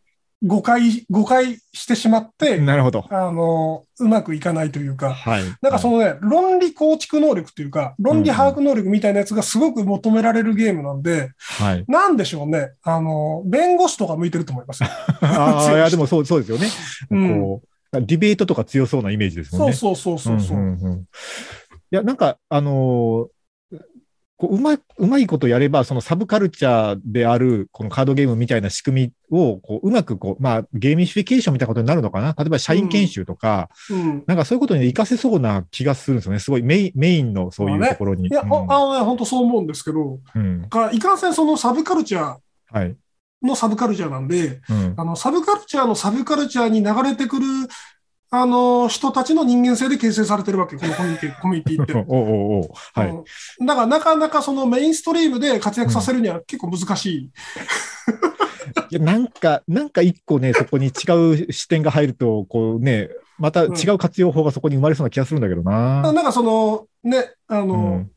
[0.46, 3.06] 誤解、誤解してしまって、なるほど。
[3.08, 5.42] あの、うまくいかないというか、はい。
[5.62, 11.84] なんかそのね、論理構築能力というか、論理把握能力みたいなやつがすごく求められるゲームなんで、はい。
[11.88, 12.72] なんでしょうね。
[12.82, 14.88] あの、弁護士とか向いてると思いますよ。
[15.22, 16.68] ああ、 いや、でもそう、そうですよね。
[17.10, 19.72] うんこう、ディベートとか強そうなイメージですもんね。
[19.72, 20.58] そうそうそうそうそう。
[20.58, 21.04] んんんい
[21.90, 23.33] や、なんか、あのー
[24.36, 32.34] こううまい、うまいことやれば、そのサブカルチャーである、このカードゲームみたいな仕組みを、こう、うまくこう、まあ、ゲーミフィケーションみたいなことになるのかな？
[32.36, 34.24] 例えば、社員研修とか、うん。
[34.26, 36.40] なんかそういうことに活かせそうな気がするんですよね。
[36.40, 38.26] すごいメイン、メインのそういうところに。
[38.26, 40.68] いや、うんほあのね、本当そう思うんですけど、うん。
[40.68, 42.96] かいかんせんそのサブカルチャーはい。
[43.40, 44.94] のサブカルチャーなんで、うん。
[44.96, 47.46] あの、サブカルチャーのサブカルチャーに流れてくる、
[48.40, 51.94] あの、人たちの人間性で形成されてるわけ、このコミュニティ、 コミュニティって。
[51.94, 53.08] おうおうおうはい。
[53.10, 53.12] う
[53.62, 57.30] んだから、なかなかそのメインストリームで活躍させるには結構難しい。
[58.90, 66.12] いやなんか、なんか一個ね、そこに違う視点が入ると、こうね、また違う活用法がそこに生まれそうな気がするんだけどな。
[66.12, 68.10] なんかその、ね、あの、うん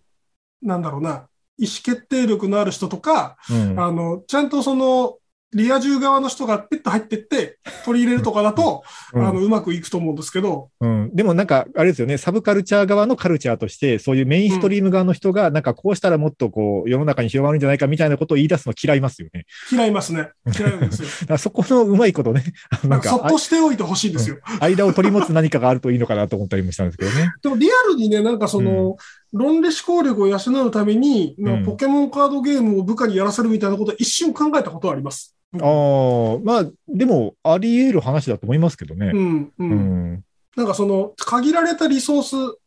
[0.60, 1.28] なんだろうな、
[1.60, 3.80] 意思決定力のある人とか、うん。
[3.80, 5.18] あの、ちゃんとその、
[5.54, 8.84] リア充側の人がピッと入ってって取り入れるとかだと、
[9.14, 19.46] うんあの、うまくいくと思うんですけど、うん、でもなんか、あれですよね、サブカルチャー側のカルチャーとして、そういうメインストリーム側の人が、なんかこうしたらもっとこう、世の中に広まるんじゃないかみたいなことを言い出すの嫌いますよね。
[19.72, 20.30] 嫌いますね。
[20.58, 21.38] 嫌いなんですよ。
[21.40, 22.44] そこのうまいことね、
[22.84, 24.40] ななんんか、かそっとしておいてほしいんですよ。
[24.60, 27.32] あ間を取り持つ何かがあるといいのかなと思ったりもしたんですけどね。
[27.42, 28.98] でもリアルにね、なんかその、
[29.34, 35.37] 論理思考力を養うために、うんポケモンカードゲームを部下にやらせるみたいなことは一瞬考えたことはあります。
[35.54, 39.18] ああ、まあ、でも、あり得る話だと思いますけどねう。
[39.18, 39.64] ん、う。
[39.64, 40.24] うんん。
[40.56, 42.58] なんかその、限られたリソース、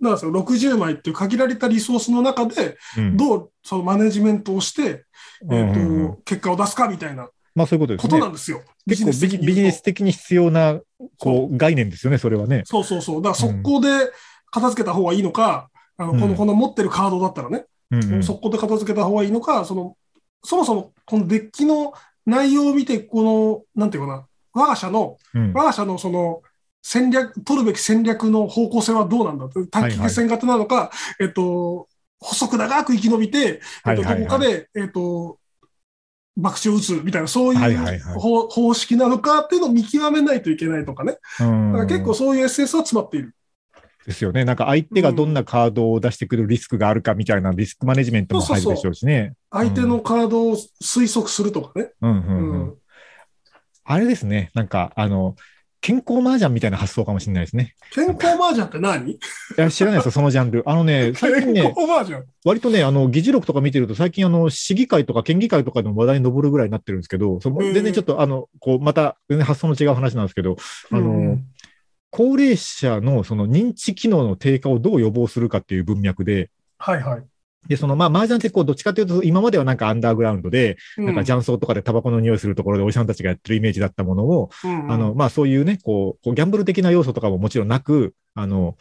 [0.00, 5.04] なんですよ、60枚っていう限られたリソースの中で、うんどうそのマネジメントをして、
[5.42, 8.28] うんえっとうんうん結果を出すかみたいなまあそういうことですねことな。
[8.28, 8.62] んですよ。
[8.86, 9.10] 結構
[9.46, 10.80] ビジネス的に必要な、
[11.18, 12.62] こう、概念ですよね、それはね。
[12.64, 13.22] そうそうそう。
[13.22, 13.88] だから速攻で
[14.50, 19.96] 片付けた方がいいのか、あのこの、うんこの持ってるカードだったらね、うんうん速攻で片付けた方がいいのか、その、
[20.44, 21.94] そもそもこのデッキの
[22.26, 25.52] 内容を見て、この、なんていうかな、我が社の、うん。
[25.52, 26.42] 我が社のその、
[26.82, 34.04] 戦略、取るべき戦略の方向性はどうなんだ短期決戦型なのか、えっと、細く長く生き延びて、えっと、はいはい。
[34.04, 35.38] はいどこかで、えっと、
[36.36, 37.96] 爆打を打つみたいな、そうはいはいはい。
[37.96, 41.18] いう方方式なのかっていうのを見極めないといけないとかね。
[41.40, 41.72] うん。
[41.72, 43.34] だから結構そういうエッセンスは詰まっている。
[44.06, 44.44] ですよね。
[44.44, 49.34] なんか相手がどんなカードを出してくるリスクがあるかみたいなリスクマネジメントも入るでしょうしね。
[49.50, 51.90] 相手のカードを推測するとかね。
[52.00, 52.74] うんうんううんん。
[53.84, 54.50] あれですね。
[54.54, 55.36] なんか、あの、
[55.80, 57.74] 健康麻雀みたいな発想かもしれないですね。
[57.92, 59.10] 健康麻雀って何？
[59.10, 59.18] い
[59.56, 60.62] や、知らないですよ、そのジャンル。
[60.64, 61.74] あのね、最近健ね。
[62.44, 70.56] 割とね、あの、議事録とか見てると、最近あの、市議会とか県議会とかでも話題に上るぐらいになってるんですけど、全然ちょっとあの、こう、また、全然発想の違う話なんですけど、
[70.92, 71.46] あの、うん
[72.12, 77.24] 高齢者のその認知機能の低下をどう予防するかっていう文脈で、はいはい。
[77.68, 88.76] で、その、まあ、麻雀ってこう、どっちかというと、今まではなんかアンダーグラウンドで、なんかゃ雀荘とかでタバコの匂いするところでおじさんたちがやってるイメージだったものを、うんあの、まあそういうね、こう、こうギャンブル的な要素とかももちろんなく、あの、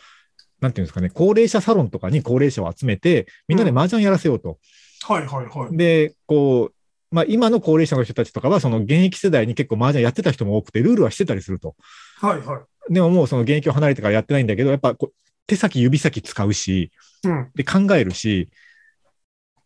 [0.59, 4.57] なんていうんですかね、高齢者サロンとかに高齢者を集めて、みんなで麻雀やらせようと。
[5.03, 5.77] はいはいはい。
[5.77, 11.75] で、こう、まあ今の高齢者の人たちとかは、その現役世代に結構麻雀やってた人も多くて、ルールはしてたりすると。
[12.19, 12.61] はいはい。
[12.89, 15.13] でももうその現役を離れてからやってないんだけど、やっぱこう
[15.47, 16.91] 手先、指先使うし、
[17.23, 17.51] うん。
[17.55, 18.49] で、考えるし、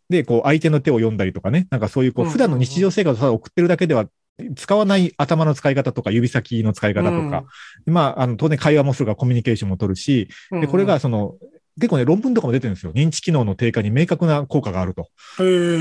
[0.08, 4.06] で、こう、相手の手を読んだりとかね、なんかそういう、こう、うんうんうん普段の日常生活をただ送ってるだけでは、
[4.54, 7.44] 使わない頭の使い方とか、指先の使い方とか、
[7.86, 11.36] まあ、あの、当然会話もするからコミュニケーションも取るし、うんで、これが、その、
[11.76, 12.92] 結構ね、論文とかも出てるんですよ。
[12.92, 15.08] 認知機能の低下に明確な効果があると。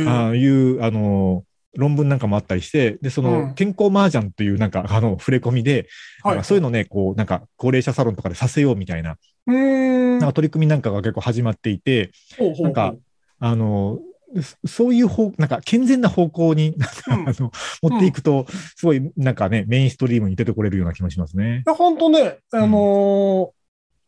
[0.08, 1.44] ああいう、あの、
[1.78, 3.54] 論文なんかもあったりして、で、その、うん。
[3.56, 5.88] 健康麻雀というなんか、 あの、触れ込みで、
[6.24, 6.44] はい。
[6.44, 9.18] そういうのね、こう、なんか、高齢者サロンとかでさせようみたいな。
[9.48, 12.64] なんか取り組みなんかが結構始まっていて、ほうほうほう。
[12.64, 12.96] なんか、
[13.40, 14.00] あの、
[14.42, 16.76] そそういう方、なんか健全な方向に、
[17.08, 17.30] うん。
[17.30, 21.64] あの持っていくと、すごいなんかね、メインストリームに出てこれるような気もしますね。
[21.66, 23.56] いや、本当ね、あのー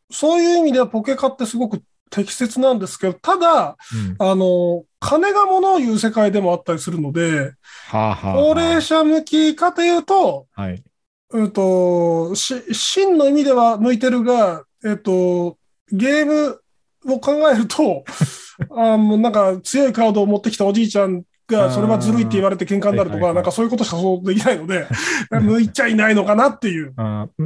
[0.09, 3.77] そういう意味ではポケカってすごく適切なんですけど、ただ、
[4.19, 4.27] うん。
[4.27, 7.53] あのー金が物を言う世界でもあったりするので、
[7.89, 10.83] はあ、はあ、高齢者向きかというと、はい。
[11.29, 15.57] うんと、し、真の意味では向いてるが、えっと、
[15.91, 16.59] ゲーム
[17.05, 18.03] を考えると、
[18.71, 24.85] あもうなんか強いカードを持ってきたおじいちゃんが、それはずるいって言われて喧嘩になるとか、なんかそういうことしかそうできないので、
[25.31, 26.93] 向いちゃいないのかなっていう。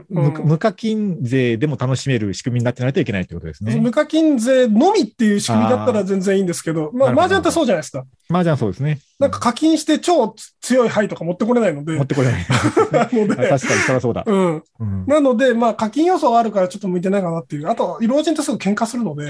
[0.10, 3.76] 無無課金税でも楽しめる仕組みになってないといけないってことですね。
[3.80, 8.04] 無課金税のみっていう仕組みだったら全然いいんですけど、まあ、麻雀ってそうじゃないですか。
[8.30, 9.00] まあじゃあそうですね。
[9.20, 12.46] なんか課金して超強い牌とか持ってこれないので、持ってこれない。
[12.92, 14.24] なので、 確かに、そりゃそうだ。
[14.26, 14.64] うん。
[14.80, 17.70] うんなので、まあ、課金要素はあるからちょっと向いてないかなっていう。
[17.70, 19.30] あと、老人ってすぐ喧嘩するので、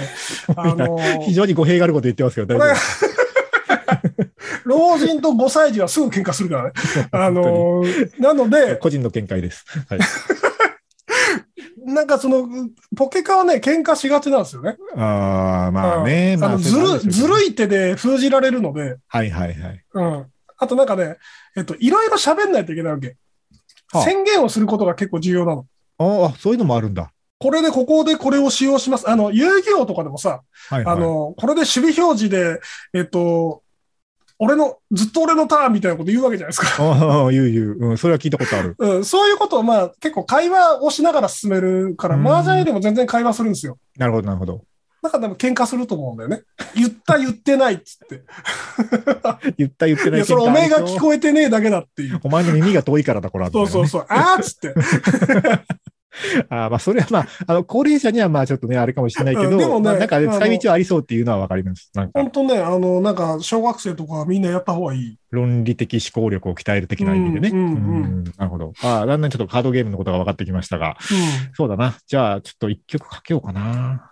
[0.56, 3.21] あの非常に語弊があること言ってますけど、大丈夫。
[4.66, 6.72] 老人と5歳児はすぐ喧嘩するからね。
[7.12, 7.84] あの
[8.20, 9.66] なので、個人の見解です。
[9.90, 10.00] はい。
[11.86, 12.48] なんかその、
[12.96, 14.78] ポケカはね、喧嘩しがちなんですよね。
[14.96, 16.38] ああ、まあね。
[16.38, 17.48] まあ、ずる、ずるい。
[17.50, 19.84] い手で封じられるので、はいはいはい。
[19.94, 20.26] うん。
[20.58, 21.18] あとなんかね、
[21.56, 23.18] えっと、いろいろ喋んないといけないわけ。
[23.92, 25.66] はあ宣言をすることが結構重要なの。
[25.98, 27.12] ああ、そういうのもあるんだ。
[27.40, 29.10] これでここでこれを使用します。
[29.10, 30.96] あの、遊戯王とかでもさ、はいはい。
[30.96, 32.60] あの、これで守備表示で、
[32.94, 33.64] えっと、
[34.44, 36.84] 俺の、ずっと俺のターンみたいなこと言うわけじゃないですか。
[36.84, 37.78] ああ、言う言う。
[37.80, 38.74] うん、それは聞いたことある。
[38.80, 43.78] うん、そういうことをまあ結構会話をしながら進めるから、うん麻雀よりも全然会話するんですよ。
[44.00, 44.64] なるほど、なるほど。
[45.04, 46.42] だからでも喧嘩すると思うんだよね。
[46.76, 48.24] 言った言ってないっつって。
[49.60, 52.20] 言った言ってないいや、それおめえが聞えこえてねえだけだっていう。
[52.24, 53.52] お前の耳が遠いからだ、これは。
[53.52, 54.06] そうそうそう。
[54.10, 54.74] あーっつって。
[56.50, 61.90] ああ、まあ、それはまあ、あの、高齢者にはまあ、ちょっとね、あれかもしれないけど、うんでもねまあなんかね、使い道はありそうっていうのはわかります。
[61.94, 65.18] なんか本、当ね、あの、なんか、小学生とかみんなやった方がいい。
[65.32, 67.50] 論理的思考力を鍛える的な意味でね。
[67.54, 68.74] うんうんうんうんなるほど。
[68.84, 70.98] ああ、だんだんちょっとカードゲームのことが分かってきましたが、
[71.54, 71.96] そうだな。
[72.08, 74.11] じゃあ、ちょっと一曲かけようかな。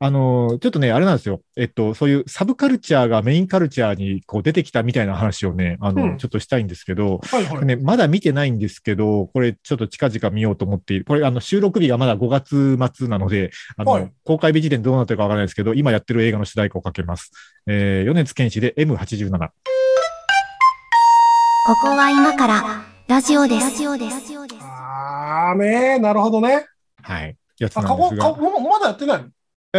[0.00, 1.40] あの、ちょっとね、あれなんですよ。
[1.56, 7.64] えっと、そういうサブカルチャーがメインカルチャーにこう出てきたみたいな話をね、あの、うんちょっとしたいんですけど、はいはい。
[7.64, 11.04] ね、まだ見てないんですけど、これちょっと近々見ようと思っている。
[11.04, 17.30] これあの収録日がまだ5月末なので、あの、はい公開日時点でどうなってるかわからないですけど、今やってる映画の主題歌をかけます。
[17.66, 19.48] えー、米津玄師で M87。
[21.66, 23.70] ここは今からラジオです。
[23.70, 24.34] ラジオです。
[24.60, 26.66] あーねー、なるほどね。
[27.02, 27.36] はい。
[27.58, 28.34] やつなんですが。
[28.34, 29.24] かもうまだやってない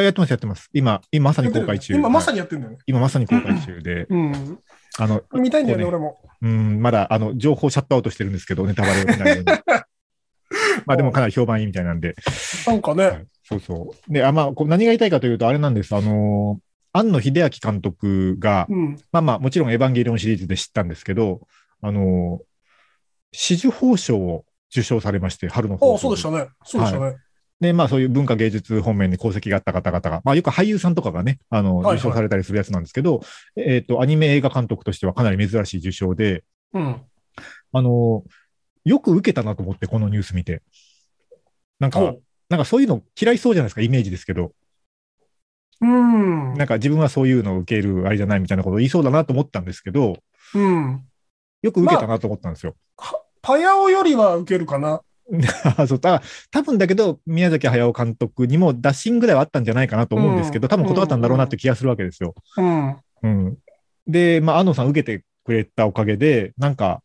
[0.03, 0.69] やってます、やってます。
[0.73, 1.93] 今、今まさに公開中。
[1.93, 2.77] 今まさに、にやってんだよね。
[2.85, 4.59] 今まさに公開中で、うん。
[4.97, 6.17] あの、見たいんだよね、こう俺も。
[6.41, 9.45] うん、まだ、あの、情報シャットアウトしてるんですけど、ネタバレをしないように。
[10.85, 12.15] まあでもかなり評判いいみたいなんで。
[12.67, 13.05] なんかね。
[13.05, 14.11] はいそうそう。
[14.13, 15.95] で、あまあ、こう何が言いたいかというと、あれなんです。
[15.95, 18.97] あのー、庵野秀明監督が、うん。
[19.11, 21.41] まあまあ、もちろんエヴァンゲリオンシリーズで知ったんですけど、
[21.81, 22.39] あのー、
[23.31, 26.47] 紫綬褒章を受賞されまして、春のあ方あ、そうでしたね。
[26.63, 27.17] そうでしたね。
[27.65, 33.21] で、まあそういう文化芸術方面に功績があった方々が、まあよく俳優さんとかがね、あの、はいはい受賞されたりするやつなんですけど、
[33.55, 37.01] えっ、と、アニメ映画監督としてはかなり珍しい受賞で、うん。
[37.73, 38.23] あの、
[38.85, 40.61] よく受けたなと思って、このニュース見て。
[41.79, 44.53] なんか、ほなんかそういうの嫌いそうじゃないですか、イメージですけど。
[45.81, 45.85] う。
[45.85, 46.53] うん。
[46.53, 50.17] なんか自分はそういうのを受けるあれじゃないみたいなことを言いそうだなと思ったんですけど、
[50.53, 51.03] うん。
[51.61, 52.75] よく受けたなと思ったんですよ。
[53.41, 55.01] パヤオよりは受けるかな。
[55.87, 62.35] そうだ多分だけど、宮崎駿監督にも打診ぐらいはあったんじゃないかなと思うんですけど、うん多分断ったんだろうなって気がするわけですよ。
[62.57, 62.95] うん。
[63.23, 63.57] うん。
[64.07, 67.01] で、まあ、安野さん受けてくれたおかげで、なんか、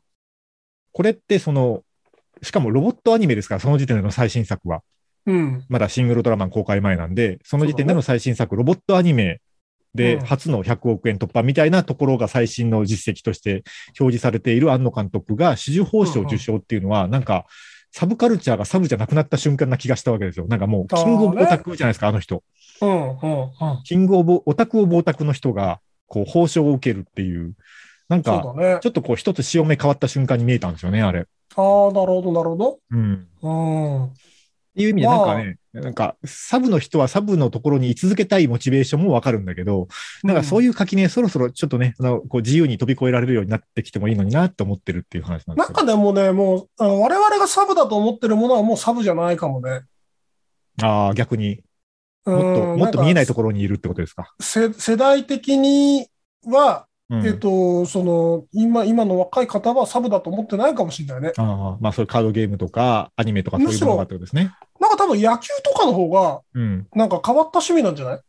[0.92, 1.83] これってその、
[2.42, 4.83] しかもロボットアニメですから、その時点での最新作は。
[5.26, 5.64] うん。
[5.68, 9.40] まだシングルトラマン公開前なんで、その時点での最新作、ロボットアニメ
[9.94, 13.64] でうん初の100億円突破みたいなところが最新の実績として
[13.98, 17.46] 表示されている安野監督が紫綬褒章受賞っていうのは、なんか、
[17.92, 20.46] サブカルチャーがサブじゃなくなった瞬間な気がしたわけですよ。
[20.46, 22.42] なんかもう、キングオブオタクじゃないですか、あの人。
[22.81, 22.90] うん。
[22.90, 23.40] うん。
[23.42, 23.50] うん。
[23.85, 27.55] キングオブオタクオブオタクの人が、こう、褒章を受けるっていう、
[28.09, 28.42] なんか、
[28.81, 28.87] ち。
[28.87, 31.26] ょっとこう、一つ潮目変わった瞬間に見えたんですよね、あれ。
[31.57, 33.26] ああ、なるほど、なるほうん。
[33.42, 33.48] ど。
[33.48, 34.12] うん。
[34.81, 39.87] いう意味で、なんかね、なんか、サブの人はサブのところに居続けたいモチベーションもわかるんだけど、
[40.25, 40.75] なんかそういう。
[40.75, 45.73] 垣根、そろそろちょっとね、あの、こう自由に飛び越えられるようになってきてもいいのになって思ってるっていう話なんでなんす。
[45.75, 49.83] かでもね、もう、あの我々がサブだと思ってるものはもうサブじゃないかもね。
[50.83, 51.62] ああ、逆に、
[52.27, 54.35] うんもっと、もっと見えないとこころにいるってことですか？
[54.40, 56.07] 世世代的に
[56.47, 61.33] は、うんえっと、その、今、今の若い方はサブだと思ってないかもしれないね。
[61.37, 64.53] ああ、まあそういうカードゲームとか、アニメとかそういうものがってことですね。
[64.79, 66.87] なんか多分野球とかの方が、うん。
[66.94, 68.20] なんか変わった趣味なんじゃない？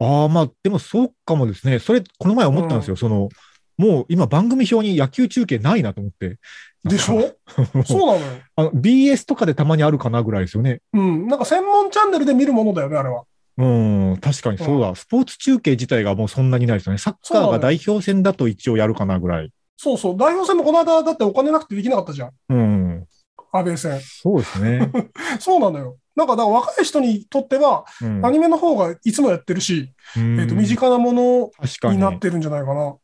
[0.00, 1.78] ああ、まあ、でもそうかもですね。
[1.78, 2.96] それ、この前思ったんですよ。
[2.96, 3.30] その、
[3.78, 6.38] もう今番組表に野球中継ないなと思って。
[6.84, 7.32] でしょ？
[7.86, 8.42] そうなのよ。
[8.56, 10.80] あの BS とかでたまにあるかなぐらいですよね。
[10.92, 11.26] うん。
[11.26, 13.22] なんか専門チャンネルで見るものだよね、あれは。
[13.58, 14.94] うん、確かにそうだ。
[14.94, 16.98] スポーツ中継自体がもうそんなにないですよね。
[16.98, 19.52] サッカーが代表戦だと一応やるかなぐらい。
[19.76, 20.16] そうそう。
[20.16, 22.30] 代表戦もこの間だってお金なくてできなかったじゃん。
[22.48, 23.06] うん。
[23.52, 24.00] 安倍戦。
[24.00, 24.92] そうですね。
[25.40, 25.96] そうなのよ。
[26.14, 31.50] なんか、だから若い人にとっては、うんアニメの方がいつもやってるし、うんえっと、身近なもの
[31.84, 32.96] にになってるんじゃないかな。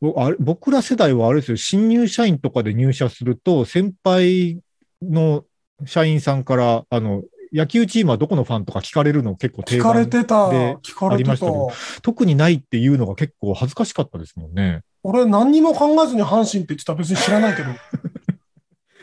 [0.00, 4.60] ぼあれ僕ら世代はあれですよ、新入社員とかで入社すると、先輩
[5.00, 5.44] の
[5.86, 10.48] 社員さんから、あの、野球チームはどこのファンとか聞かれるの結構定聞か番れてた。
[10.50, 11.52] で聞かれてたありましたけ。
[11.52, 11.70] ど
[12.02, 14.82] 特にないっていうのが結構恥ずかしかったですもんね。
[15.02, 17.68] 俺何にも考えずに阪神って言ってたら別に知らないけど。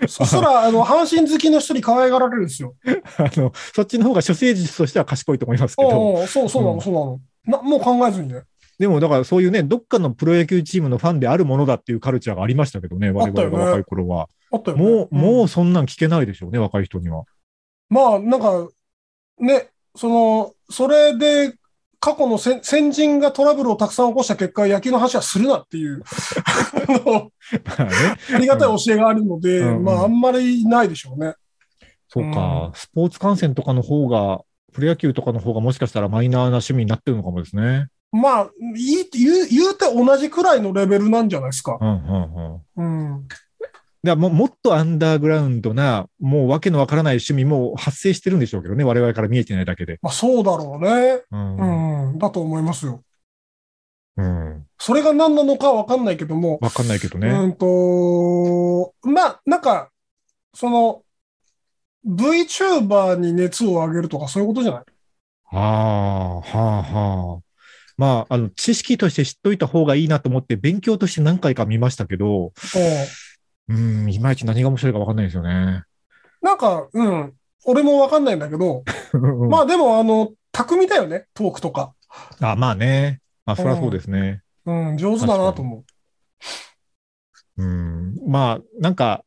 [0.08, 2.74] そしたら、あの、阪神好きの人に可愛がられるんですよ。
[3.18, 7.20] あの、そっちの方が処世術としては賢いと思いますけど、そう、そうなの、うんそうなの。
[7.46, 8.44] な、もう考えずにね。
[8.80, 14.30] でもだからそういうね、どっかのプロ野球チームのファンであるものだっていうカルチャーがありましたけどね、我々が若い頃は。
[14.54, 14.84] あったよね。
[14.84, 17.26] もう、もううそんなん聞けないでしょうね、若い人には。
[17.90, 18.70] まあ、なんか、
[19.40, 21.54] ね、その、それで、
[22.02, 26.02] 過去の先先人がトラブルをたくさん起こした結果、野球の話はするなっていう、
[27.78, 31.34] あ りがたい教えがあるので、うんうんまあ、あんまりないでしょうね。
[32.08, 37.88] そうか、スポーツ観戦とかの方が、プロ野球とかの方がもしかしたらマイナーな趣味になってるのかもですね。
[38.12, 41.78] まあ、いい言う、言うて同じくらいのレベルなんじゃないですか。
[41.80, 43.14] うんうんうん。
[43.14, 43.28] うん。
[44.04, 50.00] だももっとアンダーグラウンドな、もうわけのわからない趣味も発生してるんでしょうけどね、我々から見えてないだけで。
[50.02, 51.24] まあ、そうだろうね。
[51.32, 52.10] うん。
[52.12, 52.18] うん。
[52.18, 53.04] だと思いますよ。
[54.18, 54.66] うん。
[54.78, 57.30] それが何なのかわかんないけども、わかんないけどね。
[57.30, 59.92] うんと、まあ、なんか、
[60.54, 61.04] その、
[62.08, 64.84] VTuber に熱を上げるとかそういうことじゃない？
[65.44, 67.42] はあ、はあ、はあ。
[67.98, 72.54] まあ、あの、知識として知っといた方がいいなと思って、勉強として何回か見ましたけど、
[73.70, 75.84] うん、いまいち何が面白いかわかんないですよね。
[76.42, 77.34] なんか、うん。
[77.66, 78.84] 俺もわかんないんだけど、
[79.50, 81.94] まあ、あでも、あの、巧みだよね、トークとか。
[82.42, 83.22] あ、まあね。
[83.46, 84.42] まあ、そりゃそうですね。
[84.66, 85.84] うん、上手だなと思
[87.58, 88.16] うん。
[88.28, 89.24] まあ、なんか、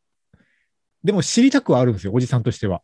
[1.04, 2.82] でも知りたくはあるんですよ、おじさんとしては。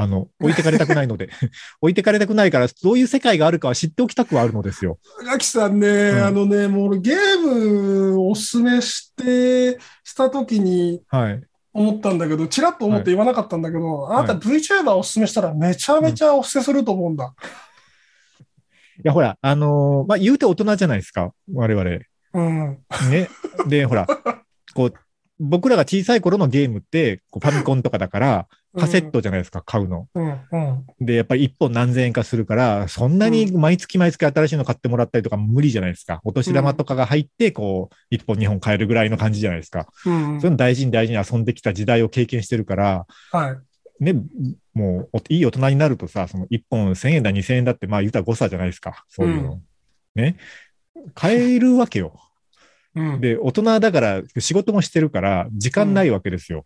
[0.00, 1.28] あの、置いてかれたくないので。
[1.82, 5.00] 置いてかれたくないから、どういう世界があるかは知っておきたくはあるのですよ。
[5.20, 5.24] う。
[5.24, 11.42] ガキさんね、んあのね、もう俺ゲームおすすめして、した時にはい。
[11.72, 17.34] 思ったんだけど、チラッと思って言わなかったんだけど、あなた VTuber おすすめしたらめちゃめちゃお布施すると思うんだ。
[18.98, 21.98] いや、ほら、あのーまあ、言うて大人じゃないですか、我々。
[22.34, 22.78] うん。
[23.10, 23.28] ね。
[23.66, 24.06] で、ほら、
[24.74, 24.94] こう、
[25.40, 30.08] 僕らが小さい頃のゲームって、こうファミコンとかだから、カセットじゃないですか、買うの。
[30.14, 30.58] うん、う
[31.02, 31.06] ん。
[31.06, 36.20] で、やっぱり一本何千円かするから、そんなに毎月毎月新しいの買ってもらったりとか無理じゃないですか。
[36.24, 39.86] お年玉とかが入って、こう、一本二本買えるぐらいの感じじゃないですか。
[40.06, 43.52] うんそういうの大事に大事に遊んできた時代を経験してるから、は
[44.00, 44.04] い。
[44.04, 44.14] ね、
[44.74, 49.04] もう、おいい大人になるとさ、その一本千円だ、二千円だって、まあ言うたら誤差じゃないですか。
[49.08, 49.60] そういうの。
[50.14, 50.36] ね。
[51.14, 52.14] 買えるわけよ。
[52.98, 53.20] うん。
[53.20, 56.64] で、大人だから、仕事もしてるから、時間ないわけですよ。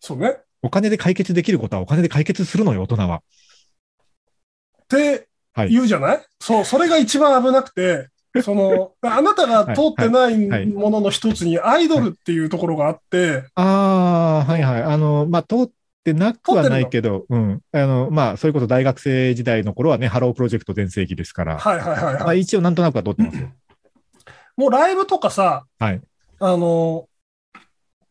[0.00, 0.38] そうね。
[0.62, 3.22] お金で解決できることはお金で解決するのよ、大人は。
[4.84, 8.08] ってはい言うじゃない、そう、それが一番危なくて、
[8.42, 14.82] その、あなたが通ってないはいものの一つにアイドルっていうところがあって、ああ、はいはい。
[14.82, 15.70] あの、まあ、通っ
[16.04, 17.60] てなくはないけど、うん。
[17.72, 22.40] あの、まあ、それこそ大学生時代の頃はね、ハロープロジェクト全盛期ですから、はいはいはいまあ、はい。
[22.40, 23.48] 一応なんとなくは通ってますよ。
[24.58, 26.00] もうライブとかさ、はい。
[26.40, 27.06] あの、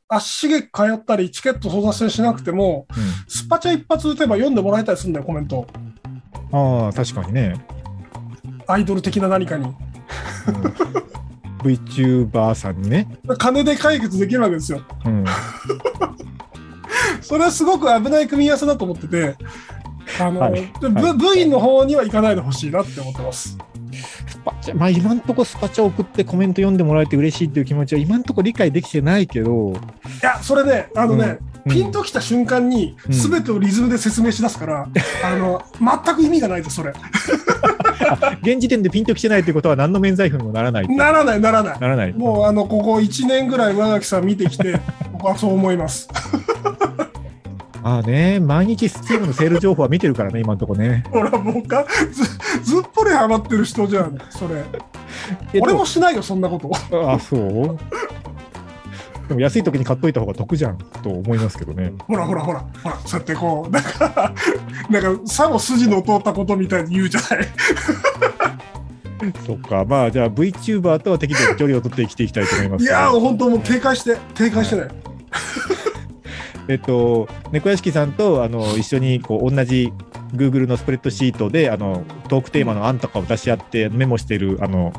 [0.08, 2.88] 足しげく通ったり、チケット争奪戦しなくても、
[3.28, 5.68] スパチャ一発打てば読んでもらえたりするんだよ、コメント。
[6.54, 6.86] うん。
[6.86, 7.54] ああ、確かにね。
[8.66, 9.66] アイドル的な何かに。
[9.66, 9.74] うん
[11.64, 13.08] VTuber さんにね。
[13.40, 14.82] 金で解決できるわけですよ。
[15.06, 15.26] うん。
[17.20, 19.36] それはすごく危ない組み合わせだと思ってて、
[20.22, 23.58] あの、はいではい V- V の方には行かないでほしいなって思ってます。
[24.48, 29.76] スパチャ、まあ今んとこスパチャ送ってコメント読んでもらえて嬉しいっていう気持ちは今んとこ理解できてないけど、い
[30.22, 34.88] や、それね、あのね、うんピンときた瞬間に、うんすべてをリズムで説明しだすから、
[35.24, 36.94] あの、全く意味がないです、それ。
[38.42, 40.88] 現時点でピンときてないということは何の免罪符にもならない。
[40.88, 41.80] ならない、ならない。
[41.80, 42.14] ならない。
[42.14, 44.80] もう、あの、ここ1年ぐらい上垣さん見てきて、
[45.12, 46.08] 僕はそう思います。
[47.88, 51.06] ああね、毎日スチームのセール情報は見てるからね、今のとこね。
[51.10, 52.24] ほら、もうか、ず、
[52.74, 54.66] ずっぽりハマってる人じゃん、それ。
[55.54, 56.70] え俺もしないよ、そんなこと。
[57.02, 57.78] ああ、そう？
[59.30, 61.94] でも安い時に買っといた方が得じゃんと思いますけどね。
[62.08, 64.34] ほらほらほら、ほら、そうやってこう、 なんか、
[64.90, 67.48] なんか、さも筋の通ったことみたいに言うじゃない。
[69.46, 74.88] そっか、まあじゃあ VTuber とは適度に距離を取って生きていきたいと思いますけどいやー、本当もう警戒して、警戒してね。
[76.68, 79.92] えっと、猫屋敷さんとあの 一緒にこう同じ
[80.34, 84.94] Google のスプレッドシートであのトークテーマの案とかを出し合ってメモしているあの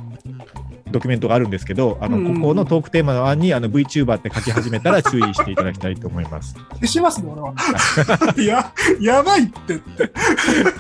[0.91, 6.55] ドキュメントがあるんですけど、あのうんここのトークテーマの案にあの VTuber って書き始めたら注意していただきたいと思います。
[6.81, 7.55] 消しますね、俺は。
[8.37, 10.03] い や、やばいってって。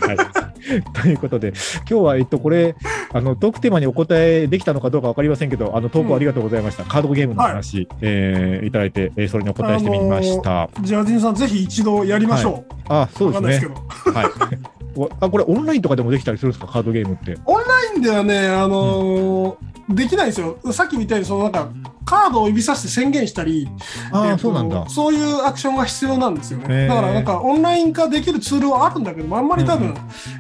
[0.06, 1.52] はい、ということで、
[1.88, 2.74] 今日は、えっと、これ
[3.12, 6.84] あの、トークテーマにお答えできたのかどうか分かりませんけど、あのトークありがとうございました。
[6.84, 10.68] カードゲームの話、えーいただいて、えーそれにお答えしてみました。
[10.82, 12.74] ジャージンさん、ぜひ一度やりましょう。
[12.88, 13.74] あ、そうわですね。
[14.14, 14.26] はい。
[14.96, 17.36] おあ、これオンラインとかでもできたりするんですか、カードゲームって。
[17.46, 17.62] オンラ
[17.96, 20.58] インではね、あのーできないんですよ。
[20.72, 21.68] さっきみたいに、そのなんか、
[22.08, 23.68] カードを指さして宣言したり、
[24.12, 24.88] あそうなんだ。
[24.88, 26.86] そういうアクションが必要なんですよね。
[26.86, 29.94] だからなんかオンライン化できるツールはあるんだけど、あんまり多分、うん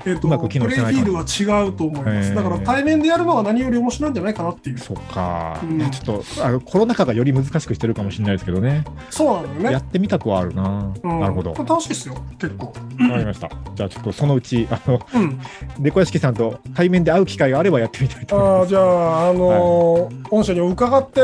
[0.06, 2.34] えっ、と、プレイフィールは違うと思います。
[2.34, 4.78] だから対面でやるのが何より面白いんじゃないかなっていう。
[4.78, 9.72] そっか、うんちょっとあのコロナ禍がより難しくしてるかもしれないですけどね、そうなのよね。
[9.72, 12.72] やってみたくはあるな、うんなるほど、楽しいですよ、結構。
[13.06, 13.50] かりました。
[13.74, 15.40] じゃあちょっとそのうち、あのうん。
[15.78, 18.60] 猫屋敷さんと対面で会う機会があればやってみたいと思います。
[18.60, 21.20] ああ、じゃあ、あのー御社に伺って、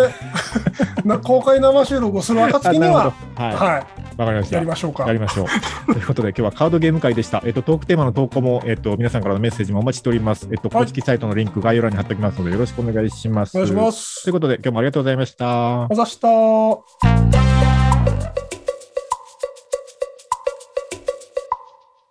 [1.04, 3.86] な公開生収録をする暁には、 はい、は
[4.16, 4.56] わかりましい、た。
[4.56, 5.06] やりましょうか。
[5.06, 5.46] やりましょう。
[5.92, 7.42] ということで、今日はカードゲーム会でした。
[7.44, 10.48] えっと、トークテーマの投稿も、えっと、皆さんからのメッセージもお待ちしております。
[10.50, 13.56] えっと、はい公式サイトのリンク概要欄に貼っておきますので、よろしくお願いします。
[13.56, 14.24] お願いします。
[14.24, 15.94] ということで、今日もありがとうございましたお。
[15.94, 17.53] ざした。